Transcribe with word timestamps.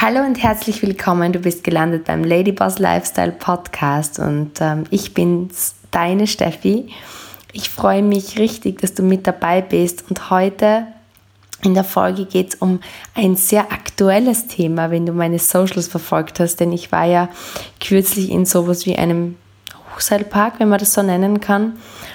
Hallo 0.00 0.20
und 0.20 0.40
herzlich 0.40 0.80
willkommen. 0.82 1.32
Du 1.32 1.40
bist 1.40 1.64
gelandet 1.64 2.04
beim 2.04 2.22
Ladyboss 2.22 2.78
Lifestyle 2.78 3.32
Podcast 3.32 4.20
und 4.20 4.52
ähm, 4.60 4.84
ich 4.90 5.12
bin 5.12 5.50
deine 5.90 6.28
Steffi. 6.28 6.90
Ich 7.52 7.68
freue 7.68 8.04
mich 8.04 8.38
richtig, 8.38 8.80
dass 8.80 8.94
du 8.94 9.02
mit 9.02 9.26
dabei 9.26 9.60
bist 9.60 10.04
und 10.08 10.30
heute 10.30 10.86
in 11.64 11.74
der 11.74 11.82
Folge 11.82 12.26
geht 12.26 12.50
es 12.50 12.60
um 12.60 12.78
ein 13.16 13.34
sehr 13.34 13.72
aktuelles 13.72 14.46
Thema, 14.46 14.92
wenn 14.92 15.04
du 15.04 15.12
meine 15.12 15.40
Socials 15.40 15.88
verfolgt 15.88 16.38
hast, 16.38 16.60
denn 16.60 16.70
ich 16.70 16.92
war 16.92 17.04
ja 17.04 17.28
kürzlich 17.80 18.30
in 18.30 18.46
sowas 18.46 18.86
wie 18.86 18.94
einem 18.94 19.36
Hochseilpark, 19.96 20.60
wenn 20.60 20.68
man 20.68 20.78
das 20.78 20.94
so 20.94 21.02
nennen 21.02 21.40
kann, 21.40 21.72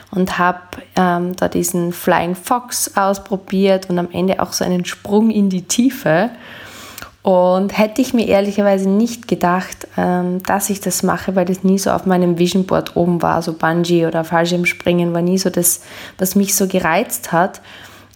und 0.09 0.37
habe 0.39 0.61
ähm, 0.95 1.35
da 1.35 1.49
diesen 1.49 1.91
Flying 1.91 2.35
Fox 2.35 2.95
ausprobiert 2.95 3.89
und 3.89 3.99
am 3.99 4.09
Ende 4.09 4.41
auch 4.41 4.53
so 4.53 4.63
einen 4.63 4.85
Sprung 4.85 5.31
in 5.31 5.49
die 5.49 5.63
Tiefe. 5.63 6.29
Und 7.23 7.77
hätte 7.77 8.01
ich 8.01 8.13
mir 8.13 8.27
ehrlicherweise 8.27 8.89
nicht 8.89 9.29
gedacht, 9.29 9.87
ähm, 9.97 10.43
dass 10.43 10.69
ich 10.69 10.81
das 10.81 11.03
mache, 11.03 11.35
weil 11.35 11.45
das 11.45 11.63
nie 11.63 11.79
so 11.79 11.91
auf 11.91 12.05
meinem 12.05 12.37
Vision 12.37 12.65
Board 12.65 12.97
oben 12.97 13.21
war. 13.21 13.41
So 13.41 13.53
Bungee 13.53 14.05
oder 14.05 14.25
Fallschirmspringen 14.25 15.13
war 15.13 15.21
nie 15.21 15.37
so 15.37 15.49
das, 15.49 15.81
was 16.17 16.35
mich 16.35 16.53
so 16.53 16.67
gereizt 16.67 17.31
hat. 17.31 17.61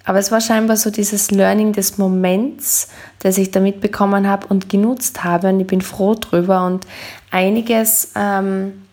Aber 0.04 0.20
es 0.20 0.30
war 0.30 0.42
scheinbar 0.42 0.76
so 0.76 0.90
dieses 0.90 1.32
Learning 1.32 1.72
des 1.72 1.98
Moments, 1.98 2.90
das 3.20 3.38
ich 3.38 3.52
da 3.52 3.62
mitbekommen 3.62 4.28
habe 4.28 4.48
und 4.48 4.68
genutzt 4.68 5.24
habe. 5.24 5.50
Und 5.50 5.62
ich 5.62 5.68
bin 5.68 5.82
froh 5.82 6.16
drüber. 6.16 6.66
Und 6.66 6.86
einiges 7.32 8.12
ähm, 8.14 8.87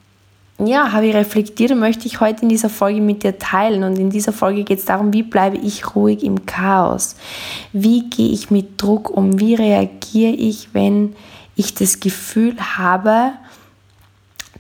ja, 0.58 0.92
habe 0.92 1.06
ich 1.06 1.14
reflektiert 1.14 1.72
und 1.72 1.80
möchte 1.80 2.06
ich 2.06 2.20
heute 2.20 2.42
in 2.42 2.48
dieser 2.48 2.68
Folge 2.68 3.00
mit 3.00 3.24
dir 3.24 3.38
teilen. 3.38 3.82
Und 3.82 3.98
in 3.98 4.10
dieser 4.10 4.32
Folge 4.32 4.62
geht 4.62 4.78
es 4.78 4.84
darum, 4.84 5.12
wie 5.12 5.24
bleibe 5.24 5.56
ich 5.56 5.94
ruhig 5.94 6.22
im 6.22 6.46
Chaos? 6.46 7.16
Wie 7.72 8.08
gehe 8.08 8.30
ich 8.30 8.50
mit 8.50 8.80
Druck 8.80 9.10
um? 9.10 9.40
Wie 9.40 9.54
reagiere 9.54 10.32
ich, 10.32 10.72
wenn 10.72 11.16
ich 11.56 11.74
das 11.74 11.98
Gefühl 11.98 12.56
habe, 12.78 13.32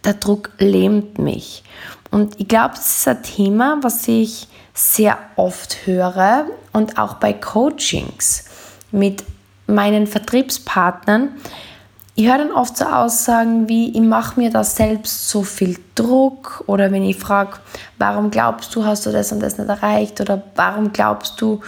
der 0.04 0.14
Druck 0.14 0.50
lähmt 0.58 1.18
mich? 1.18 1.62
Und 2.10 2.40
ich 2.40 2.48
glaube, 2.48 2.74
das 2.74 2.98
ist 2.98 3.08
ein 3.08 3.22
Thema, 3.22 3.78
was 3.82 4.06
ich 4.08 4.48
sehr 4.72 5.18
oft 5.36 5.86
höre 5.86 6.46
und 6.72 6.98
auch 6.98 7.14
bei 7.14 7.32
Coachings 7.32 8.44
mit 8.90 9.22
meinen 9.68 10.08
Vertriebspartnern 10.08 11.30
ich 12.16 12.26
höre 12.26 12.38
dann 12.38 12.52
oft 12.52 12.76
so 12.76 12.84
Aussagen 12.84 13.68
wie, 13.68 13.90
ich 13.90 14.00
mache 14.00 14.38
mir 14.38 14.50
da 14.50 14.62
selbst 14.62 15.28
so 15.28 15.42
viel 15.42 15.76
Druck 15.94 16.62
oder 16.66 16.92
wenn 16.92 17.02
ich 17.02 17.18
frage, 17.18 17.58
warum 17.98 18.30
glaubst 18.30 18.74
du, 18.74 18.84
hast 18.84 19.06
du 19.06 19.10
das 19.10 19.32
und 19.32 19.40
das 19.40 19.58
nicht 19.58 19.68
erreicht 19.68 20.20
oder 20.20 20.42
warum 20.54 20.92
glaubst 20.92 21.40
du, 21.40 21.60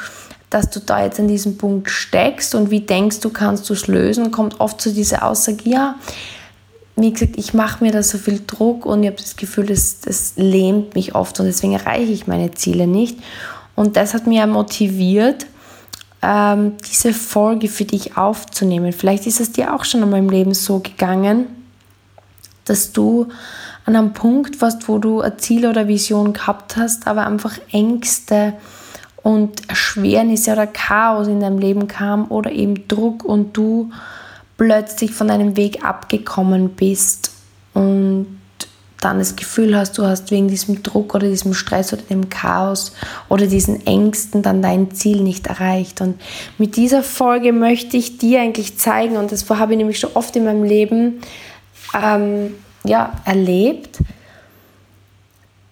dass 0.49 0.71
du 0.71 0.79
da 0.79 1.03
jetzt 1.03 1.19
an 1.19 1.27
diesem 1.27 1.59
Punkt 1.59 1.91
steckst 1.91 2.55
und 2.55 2.71
wie 2.71 2.81
denkst 2.81 3.21
du, 3.21 3.31
kannst 3.31 3.69
du 3.69 3.73
es 3.73 3.89
lösen, 3.89 4.31
kommt 4.31 4.61
oft 4.61 4.81
so 4.81 4.93
diese 4.93 5.23
Aussage, 5.23 5.69
ja, 5.69 5.97
wie 6.95 7.13
gesagt, 7.13 7.37
ich 7.37 7.53
mache 7.53 7.85
mir 7.85 7.93
da 7.93 8.03
so 8.03 8.17
viel 8.17 8.41
Druck 8.47 8.87
und 8.87 9.03
ich 9.03 9.09
habe 9.09 9.21
das 9.21 9.37
Gefühl, 9.37 9.67
das, 9.67 10.01
das 10.01 10.35
lähmt 10.37 10.95
mich 10.95 11.15
oft 11.15 11.39
und 11.41 11.47
deswegen 11.47 11.75
erreiche 11.75 12.13
ich 12.13 12.27
meine 12.27 12.53
Ziele 12.53 12.87
nicht. 12.87 13.19
Und 13.75 13.97
das 13.97 14.15
hat 14.15 14.27
mich 14.27 14.39
ja 14.39 14.47
motiviert, 14.47 15.47
ähm, 16.23 16.75
diese 16.89 17.13
Folge 17.13 17.69
für 17.69 17.85
dich 17.85 18.17
aufzunehmen. 18.17 18.93
Vielleicht 18.93 19.27
ist 19.27 19.41
es 19.41 19.53
dir 19.53 19.75
auch 19.75 19.85
schon 19.85 20.03
in 20.03 20.11
meinem 20.11 20.31
Leben 20.31 20.55
so 20.55 20.81
gegangen, 20.81 21.47
dass 22.65 22.93
du 22.93 23.29
an 23.85 23.95
einem 23.95 24.13
Punkt 24.13 24.61
warst, 24.61 24.89
wo 24.89 24.99
du 24.99 25.21
ein 25.21 25.39
Ziel 25.39 25.67
oder 25.67 25.89
Vision 25.89 26.33
gehabt 26.33 26.77
hast, 26.77 27.07
aber 27.07 27.27
einfach 27.27 27.57
Ängste 27.71 28.55
und 29.23 29.69
Erschwernisse 29.69 30.53
oder 30.53 30.67
Chaos 30.67 31.29
in 31.29 31.41
deinem 31.41 31.59
Leben 31.59 31.89
kam 31.89 32.31
oder 32.31 32.51
eben 32.51 32.89
Druck 32.89 33.25
und 33.25 33.57
du 33.57 33.91
plötzlich 34.57 35.13
von 35.13 35.29
deinem 35.29 35.57
Weg 35.57 35.85
abgekommen 35.85 36.71
bist 36.71 37.33
und 37.75 38.41
dann 39.07 39.21
das 39.21 39.37
Gefühl 39.37 39.77
hast, 39.77 39.97
du 39.99 40.05
hast 40.05 40.33
wegen 40.33 40.49
diesem 40.49 40.83
Druck 40.83 41.15
oder 41.15 41.29
diesem 41.29 41.55
Stress 41.55 41.93
oder 41.93 42.03
dem 42.03 42.29
Chaos 42.29 42.93
oder 43.29 43.47
diesen 43.47 43.87
Ängsten 43.87 44.43
dann 44.43 44.63
dein 44.63 44.91
Ziel 44.91 45.23
nicht 45.23 45.47
erreicht. 45.47 46.01
Und 46.01 46.21
mit 46.59 46.75
dieser 46.75 47.05
Folge 47.05 47.53
möchte 47.53 47.97
ich 47.97 48.19
dir 48.19 48.41
eigentlich 48.41 48.79
zeigen, 48.79 49.17
und 49.17 49.31
das 49.31 49.49
habe 49.49 49.73
ich 49.73 49.79
nämlich 49.79 50.01
schon 50.01 50.11
oft 50.15 50.35
in 50.35 50.45
meinem 50.45 50.65
Leben 50.65 51.21
ähm, 51.95 52.55
ja, 52.85 53.13
erlebt, 53.25 53.99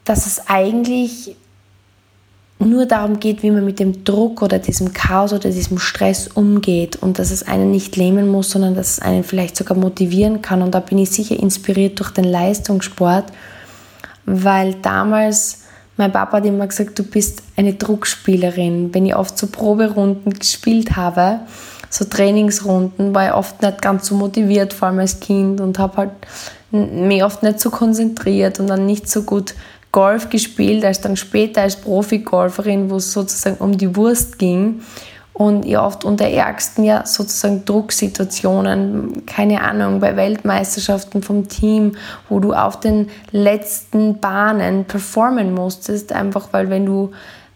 dass 0.04 0.26
es 0.26 0.46
eigentlich 0.46 1.36
nur 2.64 2.86
darum 2.86 3.20
geht, 3.20 3.42
wie 3.42 3.50
man 3.50 3.64
mit 3.64 3.80
dem 3.80 4.04
Druck 4.04 4.42
oder 4.42 4.58
diesem 4.58 4.92
Chaos 4.92 5.32
oder 5.32 5.50
diesem 5.50 5.78
Stress 5.78 6.28
umgeht 6.28 6.96
und 6.96 7.18
dass 7.18 7.30
es 7.30 7.46
einen 7.46 7.70
nicht 7.70 7.96
lähmen 7.96 8.28
muss, 8.28 8.50
sondern 8.50 8.74
dass 8.74 8.92
es 8.92 8.98
einen 9.00 9.24
vielleicht 9.24 9.56
sogar 9.56 9.76
motivieren 9.76 10.42
kann. 10.42 10.62
Und 10.62 10.74
da 10.74 10.80
bin 10.80 10.98
ich 10.98 11.10
sicher 11.10 11.38
inspiriert 11.38 11.98
durch 11.98 12.10
den 12.10 12.24
Leistungssport, 12.24 13.26
weil 14.26 14.74
damals 14.74 15.60
mein 15.96 16.12
Papa 16.12 16.38
hat 16.38 16.46
immer 16.46 16.66
gesagt, 16.66 16.98
du 16.98 17.04
bist 17.04 17.42
eine 17.56 17.74
Druckspielerin. 17.74 18.92
Wenn 18.92 19.06
ich 19.06 19.14
oft 19.14 19.38
so 19.38 19.46
Proberunden 19.46 20.32
gespielt 20.32 20.96
habe, 20.96 21.40
so 21.88 22.04
Trainingsrunden, 22.04 23.14
war 23.14 23.28
ich 23.28 23.34
oft 23.34 23.62
nicht 23.62 23.80
ganz 23.80 24.06
so 24.06 24.16
motiviert, 24.16 24.72
vor 24.72 24.88
allem 24.88 24.98
als 24.98 25.20
Kind 25.20 25.60
und 25.60 25.78
habe 25.78 25.96
halt 25.96 26.10
mich 26.72 27.22
oft 27.22 27.44
nicht 27.44 27.60
so 27.60 27.70
konzentriert 27.70 28.58
und 28.58 28.66
dann 28.66 28.86
nicht 28.86 29.08
so 29.08 29.22
gut 29.22 29.54
Golf 29.94 30.28
gespielt, 30.28 30.84
als 30.84 31.00
dann 31.00 31.16
später 31.16 31.62
als 31.62 31.76
Profi-Golferin, 31.76 32.90
wo 32.90 32.96
es 32.96 33.12
sozusagen 33.12 33.58
um 33.58 33.78
die 33.78 33.94
Wurst 33.94 34.40
ging. 34.40 34.80
Und 35.32 35.64
ich 35.64 35.78
oft 35.78 36.04
unter 36.04 36.26
ärgsten 36.26 36.82
ja 36.82 37.06
sozusagen 37.06 37.64
Drucksituationen, 37.64 39.24
keine 39.24 39.62
Ahnung, 39.62 40.00
bei 40.00 40.16
Weltmeisterschaften 40.16 41.22
vom 41.22 41.46
Team, 41.46 41.92
wo 42.28 42.40
du 42.40 42.52
auf 42.54 42.80
den 42.80 43.08
letzten 43.30 44.18
Bahnen 44.18 44.84
performen 44.84 45.54
musstest, 45.54 46.12
einfach 46.12 46.48
weil 46.50 46.70
wenn 46.70 46.86
du 46.86 47.12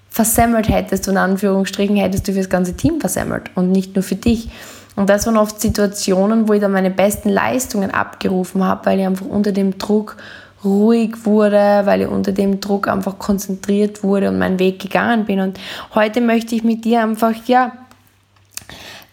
versemmelt 0.08 0.68
hättest, 0.68 1.08
in 1.08 1.16
Anführungsstrichen, 1.16 1.96
hättest 1.96 2.28
du 2.28 2.32
für 2.32 2.38
das 2.38 2.48
ganze 2.48 2.74
Team 2.74 3.00
versemmelt 3.00 3.50
und 3.56 3.72
nicht 3.72 3.96
nur 3.96 4.04
für 4.04 4.16
dich. 4.16 4.48
Und 4.94 5.10
das 5.10 5.26
waren 5.26 5.36
oft 5.36 5.60
Situationen, 5.60 6.48
wo 6.48 6.52
ich 6.52 6.60
dann 6.60 6.72
meine 6.72 6.90
besten 6.90 7.30
Leistungen 7.30 7.90
abgerufen 7.90 8.62
habe, 8.62 8.86
weil 8.86 9.00
ich 9.00 9.06
einfach 9.06 9.26
unter 9.26 9.50
dem 9.50 9.78
Druck 9.78 10.16
ruhig 10.64 11.24
wurde, 11.24 11.82
weil 11.84 12.02
ich 12.02 12.08
unter 12.08 12.32
dem 12.32 12.60
Druck 12.60 12.88
einfach 12.88 13.18
konzentriert 13.18 14.02
wurde 14.02 14.28
und 14.28 14.38
meinen 14.38 14.58
Weg 14.58 14.80
gegangen 14.80 15.24
bin. 15.24 15.40
Und 15.40 15.58
heute 15.94 16.20
möchte 16.20 16.54
ich 16.54 16.64
mit 16.64 16.84
dir 16.84 17.02
einfach, 17.02 17.34
ja, 17.46 17.72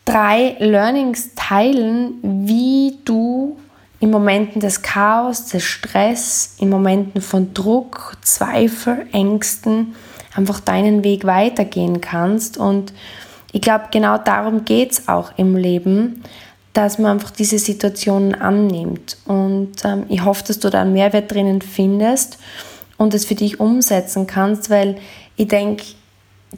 drei 0.06 0.56
Learnings 0.60 1.32
teilen, 1.36 2.16
wie 2.22 2.98
du 3.06 3.58
in 4.00 4.12
Momenten 4.12 4.62
des 4.62 4.82
Chaos, 4.82 5.48
des 5.48 5.64
Stress, 5.64 6.56
in 6.60 6.70
Momenten 6.70 7.22
von 7.22 7.54
Druck, 7.54 8.18
Zweifel, 8.22 9.08
Ängsten 9.12 9.96
einfach 10.36 10.60
deinen 10.60 11.04
Weg 11.04 11.26
weitergehen 11.26 12.02
kannst. 12.02 12.58
Und 12.58 12.94
ich 13.52 13.62
glaube, 13.62 13.86
genau 13.92 14.18
darum 14.18 14.66
geht 14.66 14.92
es 14.92 15.08
auch 15.08 15.32
im 15.38 15.56
Leben, 15.56 16.24
dass 16.76 17.00
man 17.00 17.14
einfach 17.14 17.32
diese 17.32 17.58
Situationen 17.58 18.36
annimmt. 18.36 19.18
Und 19.26 19.72
ähm, 19.86 20.06
ich 20.10 20.26
hoffe, 20.26 20.44
dass 20.46 20.60
du 20.60 20.70
da 20.70 20.82
einen 20.82 20.92
Mehrwert 20.94 21.32
drinnen 21.32 21.62
findest 21.62 22.38
und 22.98 23.14
es 23.14 23.26
für 23.26 23.36
dich 23.36 23.62
umsetzen 23.62 24.28
kannst, 24.28 24.70
weil 24.70 24.98
ich 25.38 25.48
denke, 25.48 25.86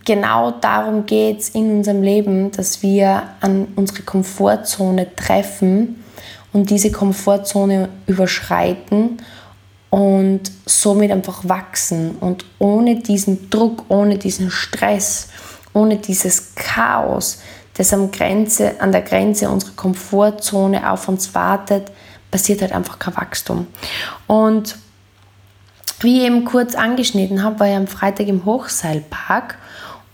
genau 0.06 0.52
darum 0.52 1.06
geht 1.06 1.40
es 1.40 1.50
in 1.50 1.78
unserem 1.78 2.02
Leben, 2.02 2.52
dass 2.52 2.82
wir 2.82 3.24
an 3.42 3.68
unsere 3.76 4.02
Komfortzone 4.02 5.16
treffen 5.16 6.04
und 6.52 6.72
diese 6.72 6.92
Komfortzone 6.92 7.90
überschreiten 8.08 9.18
und 9.92 10.42
somit 10.66 11.12
einfach 11.12 11.48
wachsen. 11.48 12.16
Und 12.20 12.44
ohne 12.58 13.02
diesen 13.02 13.52
Druck, 13.52 13.86
ohne 13.90 14.18
diesen 14.18 14.50
Stress, 14.50 15.30
ohne 15.74 15.98
dieses 15.98 16.56
Chaos, 16.56 17.38
das 17.78 17.94
am 17.94 18.12
Grenze, 18.12 18.80
an 18.80 18.92
der 18.92 19.02
Grenze 19.02 19.50
unserer 19.50 19.74
Komfortzone 19.76 20.92
auf 20.92 21.08
uns 21.08 21.34
wartet, 21.36 21.92
passiert 22.32 22.62
halt 22.62 22.74
einfach 22.74 23.00
kein 23.00 23.16
Wachstum. 23.16 23.68
Und 24.26 24.78
wie 26.00 26.20
ich 26.20 26.26
eben 26.26 26.46
kurz 26.46 26.76
angeschnitten 26.76 27.44
habe, 27.44 27.60
war 27.60 27.68
ich 27.68 27.76
am 27.76 27.88
Freitag 27.88 28.28
im 28.28 28.46
Hochseilpark 28.46 29.58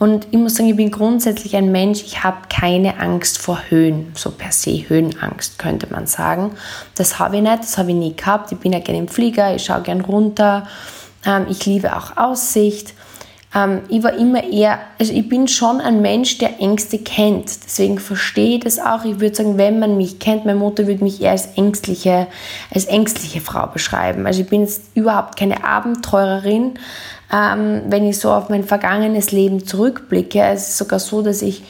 und 0.03 0.27
ich 0.31 0.38
muss 0.38 0.55
sagen, 0.55 0.69
ich 0.69 0.75
bin 0.75 0.91
grundsätzlich 0.91 1.55
ein 1.55 1.71
Mensch, 1.71 2.01
ich 2.03 2.25
habe 2.25 2.38
keine 2.49 2.99
Angst 2.99 3.38
vor 3.38 3.61
Höhen, 3.69 4.11
so 4.15 4.31
per 4.31 4.51
se 4.51 4.83
Höhenangst 4.89 5.59
könnte 5.59 5.88
man 5.89 6.07
sagen. 6.07 6.51
Das 6.95 7.19
habe 7.19 7.38
ich 7.38 7.41
nicht, 7.41 7.59
das 7.59 7.77
habe 7.77 7.91
ich 7.91 7.95
nie 7.95 8.13
gehabt. 8.13 8.51
Ich 8.51 8.57
bin 8.57 8.73
ja 8.73 8.79
gerne 8.79 8.99
im 8.99 9.07
Flieger, 9.07 9.55
ich 9.55 9.63
schaue 9.63 9.81
gerne 9.81 10.03
runter, 10.03 10.67
ähm, 11.25 11.45
ich 11.49 11.65
liebe 11.65 11.95
auch 11.95 12.17
Aussicht 12.17 12.93
ähm, 13.55 13.81
ich 13.89 14.03
war 14.03 14.13
immer 14.13 14.44
eher, 14.44 14.79
also 15.00 15.13
ich 15.13 15.27
bin 15.29 15.47
schon 15.47 15.79
ein 15.79 16.01
Mensch, 16.01 16.38
der 16.39 16.59
Ängste 16.59 16.97
kennt. 16.97 17.63
Deswegen 17.65 18.00
verstehe 18.00 18.57
ich 18.57 18.63
das 18.63 18.79
auch. 18.79 19.05
Ich 19.05 19.19
würde 19.19 19.35
sagen, 19.35 19.57
wenn 19.57 19.79
man 19.79 19.97
mich 19.97 20.19
kennt, 20.19 20.45
meine 20.45 20.59
Mutter 20.59 20.88
würde 20.88 21.03
mich 21.03 21.21
eher 21.21 21.31
als 21.31 21.55
ängstliche, 21.55 22.27
als 22.73 22.85
ängstliche 22.85 23.41
Frau 23.41 23.67
beschreiben. 23.67 24.25
Also 24.25 24.41
ich 24.41 24.50
bin 24.50 24.61
jetzt 24.61 24.83
überhaupt 24.95 25.38
keine 25.38 25.63
Abenteurerin. 25.63 26.73
Ähm, 27.31 27.83
wenn 27.88 28.07
ich 28.07 28.19
so 28.19 28.31
auf 28.31 28.50
mein 28.50 28.63
vergangenes 28.63 29.31
Leben 29.31 29.65
zurückblicke, 29.65 30.41
es 30.41 30.69
ist 30.69 30.77
sogar 30.77 31.00
so, 31.00 31.21
dass 31.21 31.41
ich 31.41 31.63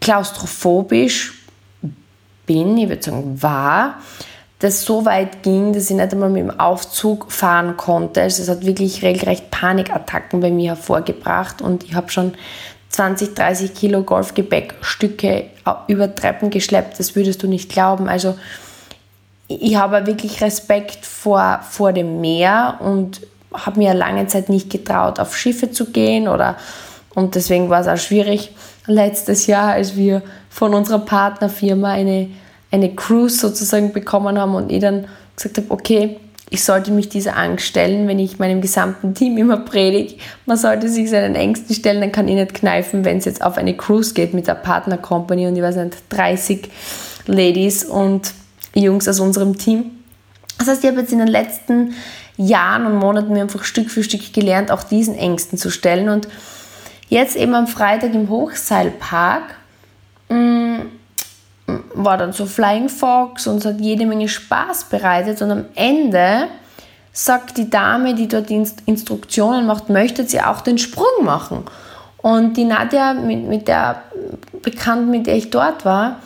klaustrophobisch 0.00 1.34
bin, 2.46 2.76
ich 2.76 2.88
würde 2.88 3.02
sagen 3.02 3.42
war, 3.42 3.98
das 4.62 4.84
so 4.84 5.04
weit 5.04 5.42
ging, 5.42 5.72
dass 5.72 5.90
ich 5.90 5.96
nicht 5.96 6.12
einmal 6.12 6.30
mit 6.30 6.42
dem 6.42 6.60
Aufzug 6.60 7.32
fahren 7.32 7.76
konnte. 7.76 8.22
Also 8.22 8.42
es 8.42 8.48
hat 8.48 8.64
wirklich 8.64 9.02
regelrecht 9.02 9.50
Panikattacken 9.50 10.40
bei 10.40 10.52
mir 10.52 10.70
hervorgebracht 10.70 11.60
und 11.60 11.82
ich 11.82 11.94
habe 11.94 12.12
schon 12.12 12.34
20, 12.90 13.34
30 13.34 13.74
Kilo 13.74 14.04
Golfgepäckstücke 14.04 15.46
über 15.88 16.14
Treppen 16.14 16.50
geschleppt. 16.50 17.00
Das 17.00 17.16
würdest 17.16 17.42
du 17.42 17.48
nicht 17.48 17.70
glauben. 17.72 18.08
Also 18.08 18.38
ich 19.48 19.74
habe 19.74 20.06
wirklich 20.06 20.40
Respekt 20.40 21.04
vor, 21.06 21.60
vor 21.68 21.92
dem 21.92 22.20
Meer 22.20 22.78
und 22.80 23.20
habe 23.52 23.80
mir 23.80 23.94
lange 23.94 24.28
Zeit 24.28 24.48
nicht 24.48 24.70
getraut, 24.70 25.18
auf 25.18 25.36
Schiffe 25.36 25.72
zu 25.72 25.90
gehen 25.90 26.28
oder 26.28 26.56
und 27.14 27.34
deswegen 27.34 27.68
war 27.68 27.80
es 27.80 27.88
auch 27.88 27.98
schwierig 27.98 28.52
letztes 28.86 29.46
Jahr, 29.46 29.72
als 29.72 29.96
wir 29.96 30.22
von 30.48 30.72
unserer 30.72 31.00
Partnerfirma 31.00 31.90
eine 31.90 32.30
eine 32.72 32.94
Cruise 32.94 33.38
sozusagen 33.38 33.92
bekommen 33.92 34.38
haben 34.38 34.54
und 34.54 34.72
ich 34.72 34.80
dann 34.80 35.06
gesagt 35.36 35.58
habe, 35.58 35.70
okay, 35.70 36.18
ich 36.50 36.64
sollte 36.64 36.90
mich 36.90 37.08
dieser 37.08 37.36
Angst 37.36 37.64
stellen, 37.64 38.06
wenn 38.08 38.18
ich 38.18 38.38
meinem 38.38 38.60
gesamten 38.60 39.14
Team 39.14 39.38
immer 39.38 39.58
predige, 39.58 40.16
man 40.44 40.58
sollte 40.58 40.88
sich 40.88 41.08
seinen 41.08 41.34
Ängsten 41.34 41.74
stellen, 41.74 42.00
dann 42.00 42.12
kann 42.12 42.28
ich 42.28 42.34
nicht 42.34 42.52
kneifen, 42.52 43.04
wenn 43.06 43.18
es 43.18 43.24
jetzt 43.24 43.42
auf 43.42 43.56
eine 43.56 43.74
Cruise 43.74 44.12
geht 44.12 44.34
mit 44.34 44.48
der 44.48 44.54
Partner 44.54 44.98
Company 44.98 45.46
und 45.46 45.56
ich 45.56 45.62
weiß 45.62 45.76
nicht, 45.76 45.96
30 46.10 46.68
Ladies 47.26 47.84
und 47.84 48.32
Jungs 48.74 49.08
aus 49.08 49.20
unserem 49.20 49.56
Team. 49.56 49.92
Das 50.58 50.68
heißt, 50.68 50.84
ich 50.84 50.90
habe 50.90 51.00
jetzt 51.00 51.12
in 51.12 51.20
den 51.20 51.28
letzten 51.28 51.94
Jahren 52.36 52.86
und 52.86 52.96
Monaten 52.96 53.32
mir 53.32 53.42
einfach 53.42 53.64
Stück 53.64 53.90
für 53.90 54.02
Stück 54.02 54.32
gelernt, 54.32 54.70
auch 54.70 54.82
diesen 54.82 55.14
Ängsten 55.14 55.56
zu 55.58 55.70
stellen 55.70 56.08
und 56.08 56.28
jetzt 57.08 57.36
eben 57.36 57.54
am 57.54 57.66
Freitag 57.66 58.14
im 58.14 58.28
Hochseilpark 58.28 59.54
mh, 60.28 60.36
mm, 60.36 60.71
war 61.94 62.16
dann 62.16 62.32
so 62.32 62.46
Flying 62.46 62.88
Fox 62.88 63.46
und 63.46 63.58
es 63.58 63.64
hat 63.64 63.80
jede 63.80 64.06
Menge 64.06 64.28
Spaß 64.28 64.84
bereitet 64.84 65.42
und 65.42 65.50
am 65.50 65.64
Ende 65.74 66.48
sagt 67.12 67.58
die 67.58 67.68
Dame, 67.68 68.14
die 68.14 68.28
dort 68.28 68.48
die 68.48 68.64
Instruktionen 68.86 69.66
macht, 69.66 69.90
möchte 69.90 70.24
sie 70.24 70.40
auch 70.40 70.62
den 70.62 70.78
Sprung 70.78 71.24
machen. 71.24 71.64
Und 72.22 72.56
die 72.56 72.64
Nadja, 72.64 73.14
mit, 73.14 73.46
mit 73.48 73.68
der 73.68 74.02
Bekannten, 74.62 75.10
mit 75.10 75.26
der 75.26 75.36
ich 75.36 75.50
dort 75.50 75.84
war, 75.84 76.20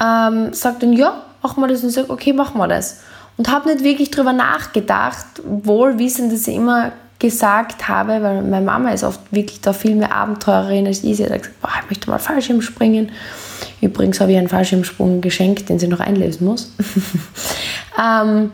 ähm, 0.00 0.52
sagt 0.52 0.82
dann, 0.82 0.92
ja, 0.92 1.22
machen 1.42 1.60
wir 1.62 1.68
das. 1.68 1.82
Und 1.82 1.90
sage, 1.90 2.10
okay, 2.10 2.32
machen 2.32 2.58
wir 2.58 2.68
das. 2.68 3.00
Und 3.36 3.50
habe 3.50 3.68
nicht 3.68 3.82
wirklich 3.82 4.10
darüber 4.10 4.32
nachgedacht, 4.32 5.26
wohl 5.44 5.98
wissend, 5.98 6.32
dass 6.32 6.46
ich 6.46 6.56
immer 6.56 6.92
gesagt 7.18 7.88
habe, 7.88 8.22
weil 8.22 8.42
meine 8.42 8.64
Mama 8.64 8.90
ist 8.90 9.04
oft 9.04 9.20
wirklich 9.30 9.60
da 9.60 9.72
viel 9.72 9.96
mehr 9.96 10.14
Abenteurerin 10.14 10.86
als 10.86 11.02
ich. 11.02 11.16
Sie 11.16 11.24
hat 11.24 11.32
gesagt, 11.32 11.60
boah, 11.60 11.70
ich 11.82 11.90
möchte 11.90 12.10
mal 12.10 12.18
Fallschirm 12.18 12.62
springen. 12.62 13.10
Übrigens 13.80 14.20
habe 14.20 14.32
ich 14.32 14.38
einen 14.38 14.48
Fallschirmsprung 14.48 15.20
geschenkt, 15.20 15.68
den 15.68 15.78
sie 15.78 15.88
noch 15.88 16.00
einlösen 16.00 16.46
muss. 16.46 16.72
ähm, 17.98 18.50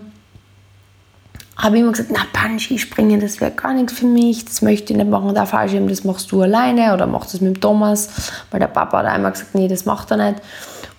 habe 1.57 1.77
ich 1.77 1.83
immer 1.83 1.93
gesagt, 1.93 2.11
na, 2.13 2.27
Bungee 2.33 2.79
springen, 2.79 3.21
das 3.21 3.41
wäre 3.41 3.53
gar 3.53 3.73
nichts 3.73 3.93
für 3.93 4.07
mich, 4.07 4.45
das 4.45 4.61
möchte 4.61 4.93
ich 4.93 4.99
nicht 4.99 5.09
machen, 5.09 5.35
der 5.35 5.47
Fallschirm, 5.47 5.89
das 5.89 6.05
machst 6.05 6.31
du 6.33 6.43
alleine 6.43 6.93
oder 6.93 7.07
machst 7.07 7.33
du 7.33 7.37
es 7.37 7.41
mit 7.41 7.57
dem 7.57 7.61
Thomas, 7.61 8.33
weil 8.51 8.61
der 8.61 8.67
Papa 8.67 8.99
hat 8.99 9.07
einmal 9.07 9.33
gesagt, 9.33 9.55
nee, 9.55 9.69
das 9.69 9.85
macht 9.85 10.11
er 10.11 10.17
nicht. 10.17 10.43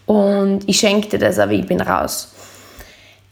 Und 0.06 0.62
ich 0.68 0.80
schenkte 0.80 1.18
das, 1.18 1.40
aber 1.40 1.52
ich 1.52 1.66
bin 1.66 1.81
raus. 1.81 2.31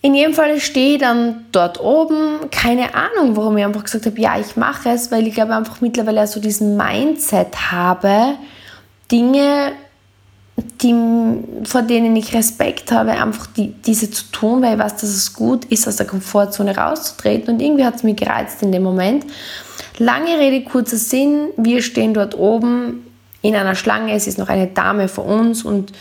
In 0.01 0.15
jedem 0.15 0.33
Fall 0.33 0.59
stehe 0.59 0.95
ich 0.95 0.99
dann 0.99 1.45
dort 1.53 1.79
oben, 1.79 2.49
keine 2.51 2.93
Ahnung, 2.93 3.37
warum 3.37 3.57
ich 3.57 3.63
einfach 3.63 3.85
gesagt 3.85 4.05
habe, 4.05 4.19
ja, 4.19 4.37
ich 4.37 4.57
mache 4.57 4.89
es, 4.89 5.11
weil 5.11 5.25
ich 5.25 5.33
glaube 5.33 5.55
einfach 5.55 5.79
mittlerweile 5.79 6.27
so 6.27 6.41
diesen 6.41 6.75
Mindset 6.75 7.71
habe, 7.71 8.35
Dinge 9.09 9.71
die, 10.55 10.93
vor 11.63 11.81
denen 11.81 12.15
ich 12.15 12.33
Respekt 12.33 12.91
habe, 12.91 13.11
einfach 13.11 13.47
die, 13.47 13.69
diese 13.69 14.11
zu 14.11 14.25
tun, 14.31 14.61
weil 14.61 14.73
ich 14.73 14.83
weiß, 14.83 14.97
dass 14.97 15.09
es 15.09 15.33
gut 15.33 15.65
ist, 15.65 15.87
aus 15.87 15.95
der 15.95 16.05
Komfortzone 16.05 16.77
rauszutreten. 16.77 17.55
Und 17.55 17.61
irgendwie 17.61 17.85
hat 17.85 17.95
es 17.95 18.03
mich 18.03 18.17
gereizt 18.17 18.61
in 18.61 18.71
dem 18.71 18.83
Moment. 18.83 19.25
Lange 19.97 20.37
Rede, 20.37 20.63
kurzer 20.63 20.97
Sinn. 20.97 21.49
Wir 21.57 21.81
stehen 21.81 22.13
dort 22.13 22.37
oben 22.37 23.05
in 23.41 23.55
einer 23.55 23.75
Schlange. 23.75 24.13
Es 24.13 24.27
ist 24.27 24.37
noch 24.37 24.49
eine 24.49 24.67
Dame 24.67 25.07
vor 25.07 25.25
uns 25.25 25.63
und 25.63 25.91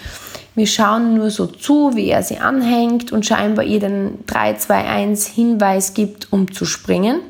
wir 0.55 0.67
schauen 0.67 1.15
nur 1.15 1.31
so 1.31 1.47
zu, 1.47 1.95
wie 1.95 2.11
er 2.11 2.23
sie 2.23 2.39
anhängt 2.39 3.11
und 3.11 3.25
scheinbar 3.25 3.65
ihr 3.65 3.81
den 3.81 4.19
3, 4.27 4.55
2, 4.55 4.85
1 4.85 5.27
Hinweis 5.29 5.95
gibt, 5.95 6.31
um 6.31 6.53
zu 6.53 6.67
springen. 6.67 7.21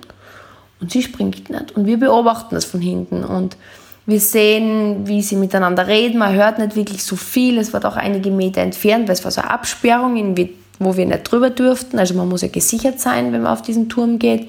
Und 0.81 0.91
sie 0.91 1.03
springt 1.03 1.49
nicht. 1.49 1.77
Und 1.77 1.87
wir 1.87 1.99
beobachten 1.99 2.57
das 2.57 2.65
von 2.65 2.81
hinten. 2.81 3.23
Und 3.23 3.57
wir 4.05 4.21
sehen, 4.21 5.07
wie 5.07 5.23
sie 5.23 5.37
miteinander 5.37 5.87
reden. 5.87 6.19
Man 6.19 6.35
hört 6.35 6.59
nicht 6.59 6.75
wirklich 6.75 7.05
so 7.05 7.17
viel. 7.17 7.59
Es 7.59 7.73
war 7.73 7.81
doch 7.81 7.97
einige 7.97 8.31
Meter 8.31 8.61
entfernt, 8.61 9.07
weil 9.07 9.15
es 9.15 9.25
war 9.25 9.31
so 9.31 9.41
eine 9.41 9.51
Absperrung, 9.51 10.37
wo 10.79 10.97
wir 10.97 11.07
nicht 11.07 11.23
drüber 11.23 11.51
durften. 11.51 11.99
Also 11.99 12.15
man 12.15 12.29
muss 12.29 12.43
ja 12.43 12.49
gesichert 12.49 12.99
sein, 12.99 13.33
wenn 13.33 13.43
man 13.43 13.53
auf 13.53 13.63
diesen 13.63 13.89
Turm 13.89 14.19
geht. 14.19 14.49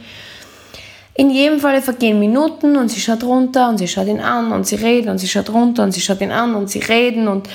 In 1.15 1.29
jedem 1.29 1.59
Fall 1.59 1.79
vergehen 1.83 2.19
Minuten 2.19 2.75
und 2.75 2.89
sie 2.89 2.99
schaut 2.99 3.23
runter 3.23 3.69
und 3.69 3.77
sie 3.77 3.87
schaut 3.87 4.07
ihn 4.07 4.19
an 4.19 4.51
und 4.51 4.65
sie 4.65 4.75
reden 4.75 5.09
und 5.09 5.19
sie 5.19 5.27
schaut 5.27 5.51
runter 5.51 5.83
und 5.83 5.91
sie 5.91 6.01
schaut 6.01 6.21
ihn 6.21 6.31
an 6.31 6.55
und 6.55 6.71
sie 6.71 6.79
reden 6.79 7.27
und 7.27 7.47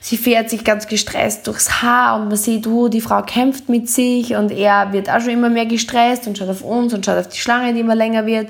sie 0.00 0.18
fährt 0.18 0.50
sich 0.50 0.64
ganz 0.64 0.86
gestresst 0.86 1.46
durchs 1.46 1.80
Haar 1.80 2.20
und 2.20 2.28
man 2.28 2.36
sieht, 2.36 2.66
oh, 2.66 2.88
die 2.88 3.00
Frau 3.00 3.22
kämpft 3.22 3.70
mit 3.70 3.88
sich 3.88 4.36
und 4.36 4.52
er 4.52 4.92
wird 4.92 5.08
auch 5.08 5.20
schon 5.20 5.30
immer 5.30 5.48
mehr 5.48 5.64
gestresst 5.64 6.26
und 6.26 6.36
schaut 6.36 6.50
auf 6.50 6.60
uns 6.60 6.92
und 6.92 7.06
schaut 7.06 7.16
auf 7.16 7.28
die 7.28 7.38
Schlange, 7.38 7.72
die 7.72 7.80
immer 7.80 7.94
länger 7.94 8.26
wird. 8.26 8.48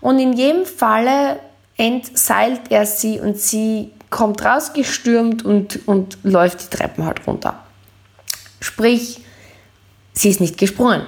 Und 0.00 0.20
in 0.20 0.34
jedem 0.34 0.64
Falle 0.64 1.40
entseilt 1.80 2.60
er 2.68 2.84
sie 2.84 3.18
und 3.20 3.38
sie 3.38 3.90
kommt 4.10 4.44
rausgestürmt 4.44 5.46
und, 5.46 5.88
und 5.88 6.18
läuft 6.22 6.62
die 6.62 6.76
Treppen 6.76 7.06
halt 7.06 7.26
runter. 7.26 7.58
Sprich, 8.60 9.22
sie 10.12 10.28
ist 10.28 10.42
nicht 10.42 10.58
gesprungen. 10.58 11.06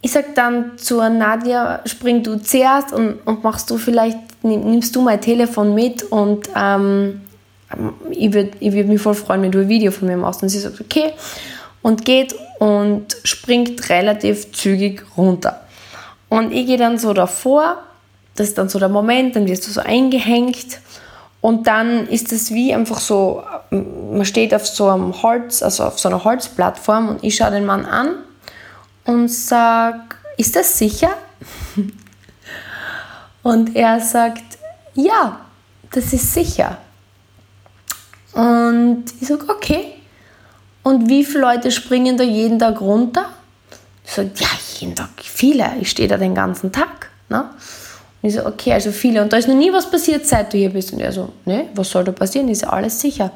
Ich 0.00 0.10
sag 0.10 0.34
dann 0.34 0.76
zur 0.78 1.08
Nadja, 1.10 1.80
spring 1.86 2.24
du 2.24 2.42
zuerst 2.42 2.92
und, 2.92 3.24
und 3.24 3.44
machst 3.44 3.70
du 3.70 3.78
vielleicht, 3.78 4.18
nimmst 4.42 4.96
du 4.96 5.02
mein 5.02 5.20
Telefon 5.20 5.76
mit 5.76 6.02
und 6.02 6.48
ähm, 6.56 7.20
ich 8.10 8.32
würde 8.32 8.60
würd 8.60 8.88
mich 8.88 9.00
voll 9.00 9.14
freuen, 9.14 9.42
wenn 9.42 9.52
du 9.52 9.60
ein 9.60 9.68
Video 9.68 9.92
von 9.92 10.08
mir 10.08 10.16
machst. 10.16 10.42
Und 10.42 10.48
sie 10.48 10.58
sagt, 10.58 10.80
okay, 10.80 11.12
und 11.82 12.04
geht 12.04 12.34
und 12.58 13.16
springt 13.22 13.88
relativ 13.88 14.50
zügig 14.52 15.04
runter. 15.16 15.60
Und 16.28 16.52
ich 16.52 16.66
gehe 16.66 16.78
dann 16.78 16.98
so 16.98 17.12
davor 17.12 17.78
das 18.34 18.48
ist 18.48 18.58
dann 18.58 18.68
so 18.68 18.78
der 18.78 18.88
Moment, 18.88 19.36
dann 19.36 19.46
wirst 19.46 19.66
du 19.66 19.70
so 19.70 19.80
eingehängt 19.80 20.80
und 21.40 21.66
dann 21.66 22.06
ist 22.06 22.32
es 22.32 22.52
wie 22.52 22.74
einfach 22.74 22.98
so, 22.98 23.42
man 23.70 24.24
steht 24.24 24.54
auf 24.54 24.66
so 24.66 24.88
einem 24.88 25.22
Holz, 25.22 25.62
also 25.62 25.84
auf 25.84 25.98
so 25.98 26.08
einer 26.08 26.24
Holzplattform 26.24 27.08
und 27.08 27.24
ich 27.24 27.36
schaue 27.36 27.50
den 27.50 27.66
Mann 27.66 27.84
an 27.84 28.14
und 29.04 29.28
sage, 29.28 30.00
ist 30.36 30.56
das 30.56 30.78
sicher? 30.78 31.10
Und 33.42 33.76
er 33.76 34.00
sagt, 34.00 34.42
ja, 34.94 35.40
das 35.90 36.14
ist 36.14 36.32
sicher. 36.32 36.78
Und 38.32 39.04
ich 39.20 39.28
sage, 39.28 39.44
okay. 39.48 39.92
Und 40.82 41.10
wie 41.10 41.24
viele 41.24 41.40
Leute 41.40 41.70
springen 41.70 42.16
da 42.16 42.24
jeden 42.24 42.58
Tag 42.58 42.80
runter? 42.80 43.26
Ich 44.02 44.12
sage, 44.12 44.30
ja, 44.36 44.48
jeden 44.78 44.96
Tag 44.96 45.10
viele. 45.18 45.72
Ich 45.78 45.90
stehe 45.90 46.08
da 46.08 46.16
den 46.16 46.34
ganzen 46.34 46.72
Tag. 46.72 47.10
Ne? 47.28 47.50
Und 48.24 48.30
ich 48.30 48.36
so, 48.36 48.46
okay, 48.46 48.72
also 48.72 48.90
viele. 48.90 49.20
Und 49.20 49.34
da 49.34 49.36
ist 49.36 49.48
noch 49.48 49.54
nie 49.54 49.70
was 49.70 49.90
passiert, 49.90 50.26
seit 50.26 50.50
du 50.50 50.56
hier 50.56 50.70
bist. 50.70 50.94
Und 50.94 51.00
er 51.00 51.12
so, 51.12 51.28
ne, 51.44 51.68
was 51.74 51.90
soll 51.90 52.04
da 52.04 52.12
passieren? 52.12 52.48
Ist 52.48 52.62
ja 52.62 52.70
alles 52.70 52.98
sicher. 52.98 53.30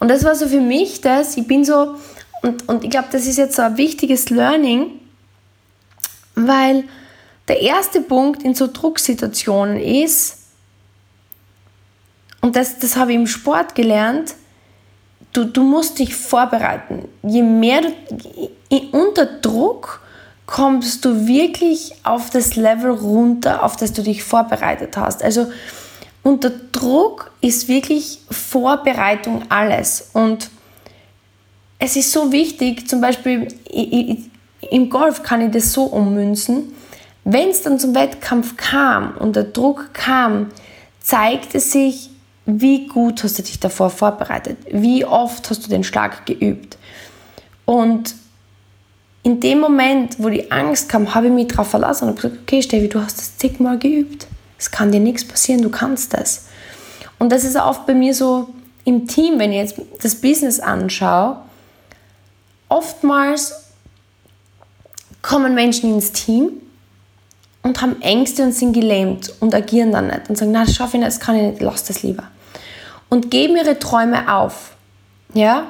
Und 0.00 0.08
das 0.08 0.22
war 0.22 0.34
so 0.34 0.46
für 0.46 0.60
mich 0.60 1.00
das, 1.00 1.38
ich 1.38 1.46
bin 1.46 1.64
so, 1.64 1.94
und, 2.42 2.68
und 2.68 2.84
ich 2.84 2.90
glaube, 2.90 3.08
das 3.10 3.24
ist 3.24 3.38
jetzt 3.38 3.56
so 3.56 3.62
ein 3.62 3.78
wichtiges 3.78 4.28
Learning, 4.28 4.90
weil 6.34 6.84
der 7.48 7.62
erste 7.62 8.02
Punkt 8.02 8.42
in 8.42 8.54
so 8.54 8.68
Drucksituationen 8.70 9.80
ist, 9.80 10.36
und 12.42 12.54
das, 12.54 12.78
das 12.78 12.96
habe 12.96 13.12
ich 13.12 13.16
im 13.16 13.26
Sport 13.26 13.74
gelernt, 13.74 14.34
du, 15.32 15.44
du 15.44 15.62
musst 15.62 16.00
dich 16.00 16.14
vorbereiten. 16.14 17.08
Je 17.22 17.42
mehr 17.42 17.80
du 17.80 17.90
unter 18.92 19.24
Druck, 19.24 20.02
kommst 20.48 21.04
du 21.04 21.26
wirklich 21.26 21.92
auf 22.04 22.30
das 22.30 22.56
Level 22.56 22.90
runter, 22.90 23.62
auf 23.62 23.76
das 23.76 23.92
du 23.92 24.02
dich 24.02 24.24
vorbereitet 24.24 24.96
hast. 24.96 25.22
Also 25.22 25.52
unter 26.22 26.50
Druck 26.72 27.32
ist 27.42 27.68
wirklich 27.68 28.20
Vorbereitung 28.30 29.42
alles. 29.50 30.08
Und 30.14 30.48
es 31.78 31.96
ist 31.96 32.10
so 32.12 32.32
wichtig, 32.32 32.88
zum 32.88 33.02
Beispiel 33.02 33.48
im 34.70 34.88
Golf 34.88 35.22
kann 35.22 35.42
ich 35.42 35.50
das 35.50 35.74
so 35.74 35.84
ummünzen, 35.84 36.74
wenn 37.24 37.50
es 37.50 37.60
dann 37.60 37.78
zum 37.78 37.94
Wettkampf 37.94 38.56
kam 38.56 39.18
und 39.18 39.36
der 39.36 39.44
Druck 39.44 39.92
kam, 39.92 40.46
zeigt 41.02 41.54
es 41.54 41.72
sich, 41.72 42.08
wie 42.46 42.86
gut 42.86 43.22
hast 43.22 43.38
du 43.38 43.42
dich 43.42 43.60
davor 43.60 43.90
vorbereitet, 43.90 44.56
wie 44.70 45.04
oft 45.04 45.50
hast 45.50 45.66
du 45.66 45.68
den 45.68 45.84
Schlag 45.84 46.24
geübt. 46.24 46.78
Und 47.66 48.14
in 49.22 49.40
dem 49.40 49.60
Moment, 49.60 50.16
wo 50.18 50.28
die 50.28 50.50
Angst 50.50 50.88
kam, 50.88 51.14
habe 51.14 51.26
ich 51.26 51.32
mich 51.32 51.48
darauf 51.48 51.68
verlassen 51.68 52.04
und 52.04 52.10
habe 52.10 52.22
gesagt, 52.22 52.42
okay 52.42 52.62
Steffi, 52.62 52.88
du 52.88 53.00
hast 53.00 53.18
das 53.18 53.36
zigmal 53.36 53.78
geübt. 53.78 54.26
Es 54.58 54.70
kann 54.70 54.90
dir 54.90 55.00
nichts 55.00 55.26
passieren, 55.26 55.62
du 55.62 55.70
kannst 55.70 56.14
das. 56.14 56.46
Und 57.18 57.30
das 57.30 57.44
ist 57.44 57.56
oft 57.56 57.86
bei 57.86 57.94
mir 57.94 58.14
so 58.14 58.48
im 58.84 59.06
Team, 59.06 59.38
wenn 59.38 59.52
ich 59.52 59.58
jetzt 59.58 59.80
das 60.02 60.14
Business 60.14 60.60
anschaue, 60.60 61.36
oftmals 62.68 63.68
kommen 65.22 65.54
Menschen 65.54 65.94
ins 65.94 66.12
Team 66.12 66.52
und 67.62 67.82
haben 67.82 68.00
Ängste 68.00 68.44
und 68.44 68.52
sind 68.52 68.72
gelähmt 68.72 69.32
und 69.40 69.54
agieren 69.54 69.92
dann 69.92 70.06
nicht 70.06 70.28
und 70.28 70.38
sagen, 70.38 70.52
na, 70.52 70.64
das 70.64 70.74
schaffe 70.74 70.96
ich 70.96 71.02
nicht, 71.02 71.08
das 71.08 71.20
kann 71.20 71.36
ich 71.36 71.42
nicht, 71.42 71.60
lass 71.60 71.84
das 71.84 72.02
lieber. 72.02 72.24
Und 73.08 73.30
geben 73.30 73.56
ihre 73.56 73.78
Träume 73.78 74.32
auf. 74.34 74.72
Ja? 75.34 75.66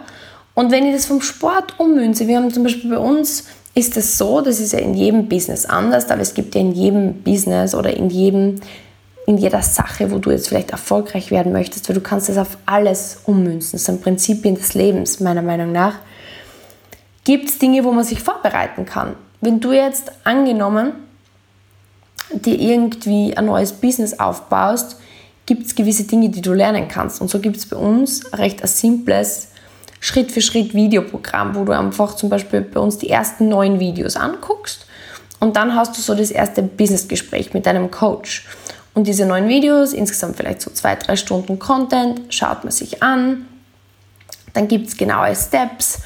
Und 0.59 0.73
wenn 0.73 0.87
ich 0.87 0.93
das 0.93 1.07
vom 1.07 1.21
Sport 1.21 1.79
ummünze, 1.79 2.27
wir 2.27 2.37
haben 2.37 2.53
zum 2.53 2.65
Beispiel 2.65 2.91
bei 2.91 2.99
uns, 2.99 3.45
ist 3.77 3.97
das 3.97 4.19
so, 4.19 4.41
das 4.41 4.59
ist 4.59 4.73
ja 4.73 4.81
in 4.81 4.93
jedem 4.93 5.29
Business 5.29 5.65
anders, 5.65 6.11
aber 6.11 6.21
es 6.21 6.35
gibt 6.35 6.57
ja 6.57 6.61
in 6.61 6.73
jedem 6.73 7.23
Business 7.23 7.77
oder 7.77 7.97
in 7.97 8.11
jedem 8.11 8.57
in 9.27 9.39
jeder 9.39 9.63
Sache, 9.63 10.11
wo 10.11 10.19
du 10.19 10.33
jetzt 10.33 10.49
vielleicht 10.49 10.73
erfolgreich 10.73 11.31
werden 11.31 11.53
möchtest, 11.53 11.89
weil 11.89 11.95
du 11.95 12.01
kannst 12.01 12.29
das 12.29 12.39
auf 12.39 12.59
alles 12.67 13.21
ummünzen. 13.27 13.73
Das 13.75 13.85
sind 13.85 14.03
Prinzipien 14.03 14.57
des 14.57 14.75
Lebens, 14.75 15.21
meiner 15.21 15.43
Meinung 15.43 15.71
nach. 15.71 16.01
Gibt 17.23 17.51
es 17.51 17.59
Dinge, 17.61 17.85
wo 17.85 17.93
man 17.93 18.03
sich 18.03 18.21
vorbereiten 18.21 18.85
kann? 18.85 19.15
Wenn 19.41 19.61
du 19.61 19.71
jetzt 19.71 20.11
angenommen 20.25 20.93
dir 22.33 22.59
irgendwie 22.59 23.37
ein 23.37 23.45
neues 23.45 23.71
Business 23.71 24.19
aufbaust, 24.19 24.97
gibt 25.47 25.67
es 25.67 25.77
gewisse 25.77 26.03
Dinge, 26.03 26.31
die 26.31 26.43
du 26.43 26.53
lernen 26.53 26.89
kannst. 26.89 27.21
Und 27.21 27.31
so 27.31 27.39
gibt 27.39 27.59
es 27.59 27.67
bei 27.67 27.77
uns 27.77 28.33
recht 28.33 28.61
ein 28.63 28.69
simples 28.69 29.51
Schritt 30.01 30.33
für 30.33 30.41
Schritt 30.41 30.75
Videoprogramm, 30.75 31.55
wo 31.55 31.65
du 31.65 31.73
einfach 31.73 32.15
zum 32.15 32.29
Beispiel 32.29 32.61
bei 32.61 32.81
uns 32.81 32.99
die 32.99 33.11
ersten 33.11 33.49
neun 33.49 33.81
Videos 33.81 34.17
anguckst 34.17 34.87
und 35.41 35.57
dann 35.57 35.75
hast 35.75 35.97
du 35.97 36.01
so 36.01 36.15
das 36.15 36.31
erste 36.31 36.63
Businessgespräch 36.63 37.55
mit 37.55 37.67
deinem 37.67 37.91
Coach. 37.91 38.47
Und 38.95 39.07
diese 39.07 39.27
neun 39.27 39.49
Videos, 39.49 39.93
insgesamt 39.93 40.37
vielleicht 40.37 40.61
so 40.61 40.71
zwei, 40.71 40.97
drei 40.97 41.15
Stunden 41.15 41.59
Content, 41.59 42.23
schaut 42.31 42.65
man 42.65 42.73
sich 42.73 43.03
an. 43.03 43.47
Dann 44.55 44.67
gibt 44.67 44.89
es 44.89 44.97
genaue 44.97 45.37
Steps, 45.37 46.01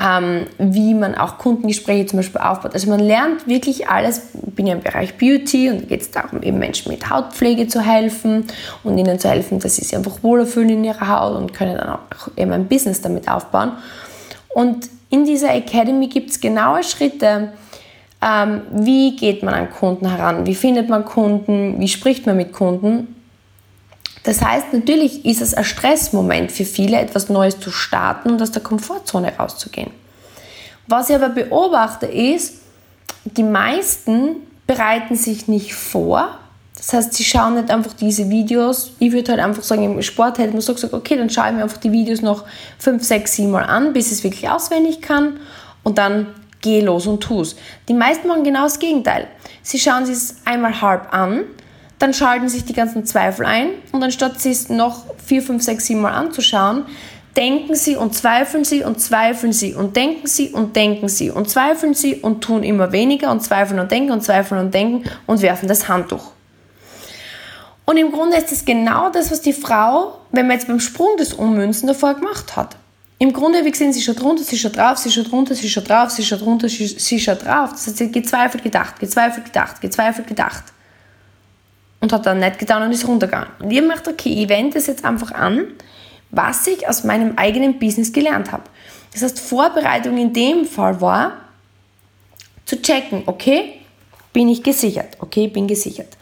ähm, 0.00 0.46
wie 0.58 0.94
man 0.94 1.14
auch 1.14 1.38
Kundengespräche 1.38 2.06
zum 2.06 2.18
Beispiel 2.18 2.40
aufbaut. 2.40 2.74
Also 2.74 2.88
man 2.88 3.00
lernt 3.00 3.46
wirklich 3.46 3.88
alles, 3.88 4.30
ich 4.46 4.54
bin 4.54 4.66
ja 4.66 4.74
im 4.74 4.82
Bereich 4.82 5.16
Beauty 5.16 5.70
und 5.70 5.82
da 5.82 5.86
geht 5.86 6.02
es 6.02 6.10
darum, 6.10 6.42
eben 6.42 6.58
Menschen 6.58 6.92
mit 6.92 7.08
Hautpflege 7.10 7.66
zu 7.68 7.80
helfen 7.80 8.44
und 8.84 8.98
ihnen 8.98 9.18
zu 9.18 9.28
helfen, 9.28 9.58
dass 9.58 9.76
sie 9.76 9.84
sich 9.84 9.96
einfach 9.96 10.22
wohler 10.22 10.46
fühlen 10.46 10.70
in 10.70 10.84
ihrer 10.84 11.08
Haut 11.08 11.36
und 11.36 11.52
können 11.52 11.76
dann 11.76 11.90
auch 11.90 12.28
eben 12.36 12.52
ein 12.52 12.68
Business 12.68 13.00
damit 13.00 13.28
aufbauen. 13.28 13.72
Und 14.48 14.88
in 15.10 15.24
dieser 15.24 15.54
Academy 15.54 16.08
gibt 16.08 16.30
es 16.30 16.40
genaue 16.40 16.82
Schritte, 16.82 17.52
ähm, 18.20 18.62
wie 18.72 19.16
geht 19.16 19.42
man 19.42 19.54
an 19.54 19.70
Kunden 19.70 20.08
heran, 20.10 20.46
wie 20.46 20.54
findet 20.54 20.88
man 20.88 21.04
Kunden, 21.04 21.80
wie 21.80 21.88
spricht 21.88 22.26
man 22.26 22.36
mit 22.36 22.52
Kunden. 22.52 23.14
Das 24.28 24.42
heißt, 24.42 24.74
natürlich 24.74 25.24
ist 25.24 25.40
es 25.40 25.54
ein 25.54 25.64
Stressmoment 25.64 26.52
für 26.52 26.66
viele, 26.66 26.98
etwas 26.98 27.30
Neues 27.30 27.58
zu 27.60 27.70
starten 27.70 28.30
und 28.30 28.42
aus 28.42 28.50
der 28.50 28.62
Komfortzone 28.62 29.32
rauszugehen. 29.38 29.90
Was 30.86 31.08
ich 31.08 31.16
aber 31.16 31.30
beobachte 31.30 32.04
ist, 32.04 32.60
die 33.24 33.42
meisten 33.42 34.36
bereiten 34.66 35.16
sich 35.16 35.48
nicht 35.48 35.74
vor. 35.74 36.28
Das 36.76 36.92
heißt, 36.92 37.14
sie 37.14 37.24
schauen 37.24 37.54
nicht 37.54 37.70
einfach 37.70 37.94
diese 37.94 38.28
Videos. 38.28 38.90
Ich 38.98 39.12
würde 39.12 39.32
halt 39.32 39.40
einfach 39.40 39.62
sagen, 39.62 39.84
im 39.84 40.02
Sport 40.02 40.36
hätte 40.36 40.52
man 40.52 40.60
so 40.60 40.74
gesagt, 40.74 40.92
okay, 40.92 41.16
dann 41.16 41.30
schaue 41.30 41.46
ich 41.46 41.54
mir 41.54 41.62
einfach 41.62 41.78
die 41.78 41.92
Videos 41.92 42.20
noch 42.20 42.44
5, 42.80 43.02
6, 43.02 43.34
7 43.34 43.50
Mal 43.50 43.64
an, 43.64 43.94
bis 43.94 44.08
ich 44.08 44.18
es 44.18 44.24
wirklich 44.24 44.50
auswendig 44.50 45.00
kann. 45.00 45.40
Und 45.84 45.96
dann 45.96 46.26
geh 46.60 46.82
los 46.82 47.06
und 47.06 47.22
tu's. 47.22 47.56
Die 47.88 47.94
meisten 47.94 48.28
machen 48.28 48.44
genau 48.44 48.64
das 48.64 48.78
Gegenteil. 48.78 49.26
Sie 49.62 49.78
schauen 49.78 50.02
es 50.02 50.36
einmal 50.44 50.82
halb 50.82 51.14
an, 51.14 51.44
dann 51.98 52.14
schalten 52.14 52.48
sich 52.48 52.64
die 52.64 52.72
ganzen 52.72 53.04
Zweifel 53.04 53.44
ein 53.44 53.70
und 53.92 54.02
anstatt 54.02 54.40
sie 54.40 54.50
es 54.50 54.68
noch 54.68 55.04
vier, 55.24 55.42
fünf, 55.42 55.62
sechs, 55.62 55.86
sieben 55.86 56.00
Mal 56.00 56.12
anzuschauen, 56.12 56.84
denken 57.36 57.74
sie 57.74 57.96
und 57.96 58.14
zweifeln 58.14 58.64
sie 58.64 58.82
und 58.82 59.00
zweifeln 59.00 59.52
sie 59.52 59.74
und 59.74 59.96
denken 59.96 60.26
sie 60.26 60.50
und 60.50 60.76
denken 60.76 61.08
sie 61.08 61.30
und 61.30 61.48
zweifeln 61.50 61.94
sie 61.94 62.16
und 62.16 62.42
tun 62.42 62.62
immer 62.62 62.92
weniger 62.92 63.30
und 63.30 63.42
zweifeln 63.42 63.80
und 63.80 63.90
denken 63.90 64.12
und 64.12 64.22
zweifeln 64.22 64.60
und 64.60 64.74
denken 64.74 65.08
und 65.26 65.42
werfen 65.42 65.68
das 65.68 65.88
Handtuch. 65.88 66.32
Und 67.84 67.96
im 67.96 68.12
Grunde 68.12 68.36
ist 68.36 68.52
es 68.52 68.64
genau 68.64 69.08
das, 69.10 69.30
was 69.30 69.40
die 69.40 69.52
Frau, 69.52 70.18
wenn 70.30 70.46
man 70.46 70.56
jetzt 70.56 70.68
beim 70.68 70.80
Sprung 70.80 71.16
des 71.16 71.32
Ummünzen 71.32 71.86
davor 71.86 72.14
gemacht 72.14 72.54
hat. 72.54 72.76
Im 73.18 73.32
Grunde, 73.32 73.64
wie 73.64 73.70
gesehen, 73.70 73.92
sie 73.92 74.02
schaut 74.02 74.22
runter, 74.22 74.44
sie 74.44 74.58
schaut 74.58 74.76
drauf, 74.76 74.98
sie 74.98 75.10
schaut 75.10 75.32
runter, 75.32 75.54
sie 75.54 75.68
schaut 75.68 75.88
drauf, 75.88 76.10
sie 76.10 76.22
schaut 76.22 76.42
runter, 76.42 76.68
sie, 76.68 77.18
schaut 77.18 77.44
drauf. 77.44 77.70
Das 77.70 77.86
heißt, 77.86 77.96
sie 77.96 78.04
hat 78.04 78.12
gezweifelt, 78.12 78.62
gedacht, 78.62 79.00
gezweifelt, 79.00 79.46
gedacht, 79.46 79.80
gezweifelt, 79.80 80.28
gedacht 80.28 80.64
und 82.00 82.12
hat 82.12 82.26
dann 82.26 82.38
nicht 82.38 82.58
getan 82.58 82.82
und 82.82 82.92
ist 82.92 83.06
runtergegangen. 83.06 83.48
Und 83.60 83.70
ich 83.70 83.82
möchte, 83.82 84.10
okay, 84.10 84.42
ich 84.42 84.48
wende 84.48 84.74
das 84.74 84.86
jetzt 84.86 85.04
einfach 85.04 85.32
an, 85.32 85.66
was 86.30 86.66
ich 86.66 86.88
aus 86.88 87.04
meinem 87.04 87.36
eigenen 87.36 87.78
Business 87.78 88.12
gelernt 88.12 88.52
habe. 88.52 88.64
Das 89.12 89.22
heißt, 89.22 89.40
Vorbereitung 89.40 90.16
in 90.18 90.32
dem 90.32 90.64
Fall 90.64 91.00
war, 91.00 91.32
zu 92.66 92.80
checken, 92.82 93.22
okay, 93.26 93.80
bin 94.32 94.48
ich 94.48 94.62
gesichert, 94.62 95.16
okay, 95.20 95.48
bin 95.48 95.66
gesichert. 95.66 96.16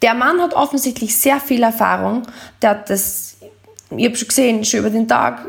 Der 0.00 0.14
Mann 0.14 0.40
hat 0.40 0.54
offensichtlich 0.54 1.16
sehr 1.16 1.40
viel 1.40 1.62
Erfahrung, 1.62 2.22
der 2.62 2.70
hat 2.70 2.90
das, 2.90 3.36
ich 3.94 4.06
habe 4.06 4.16
schon 4.16 4.28
gesehen, 4.28 4.64
schon 4.64 4.80
über 4.80 4.90
den 4.90 5.06
Tag, 5.06 5.46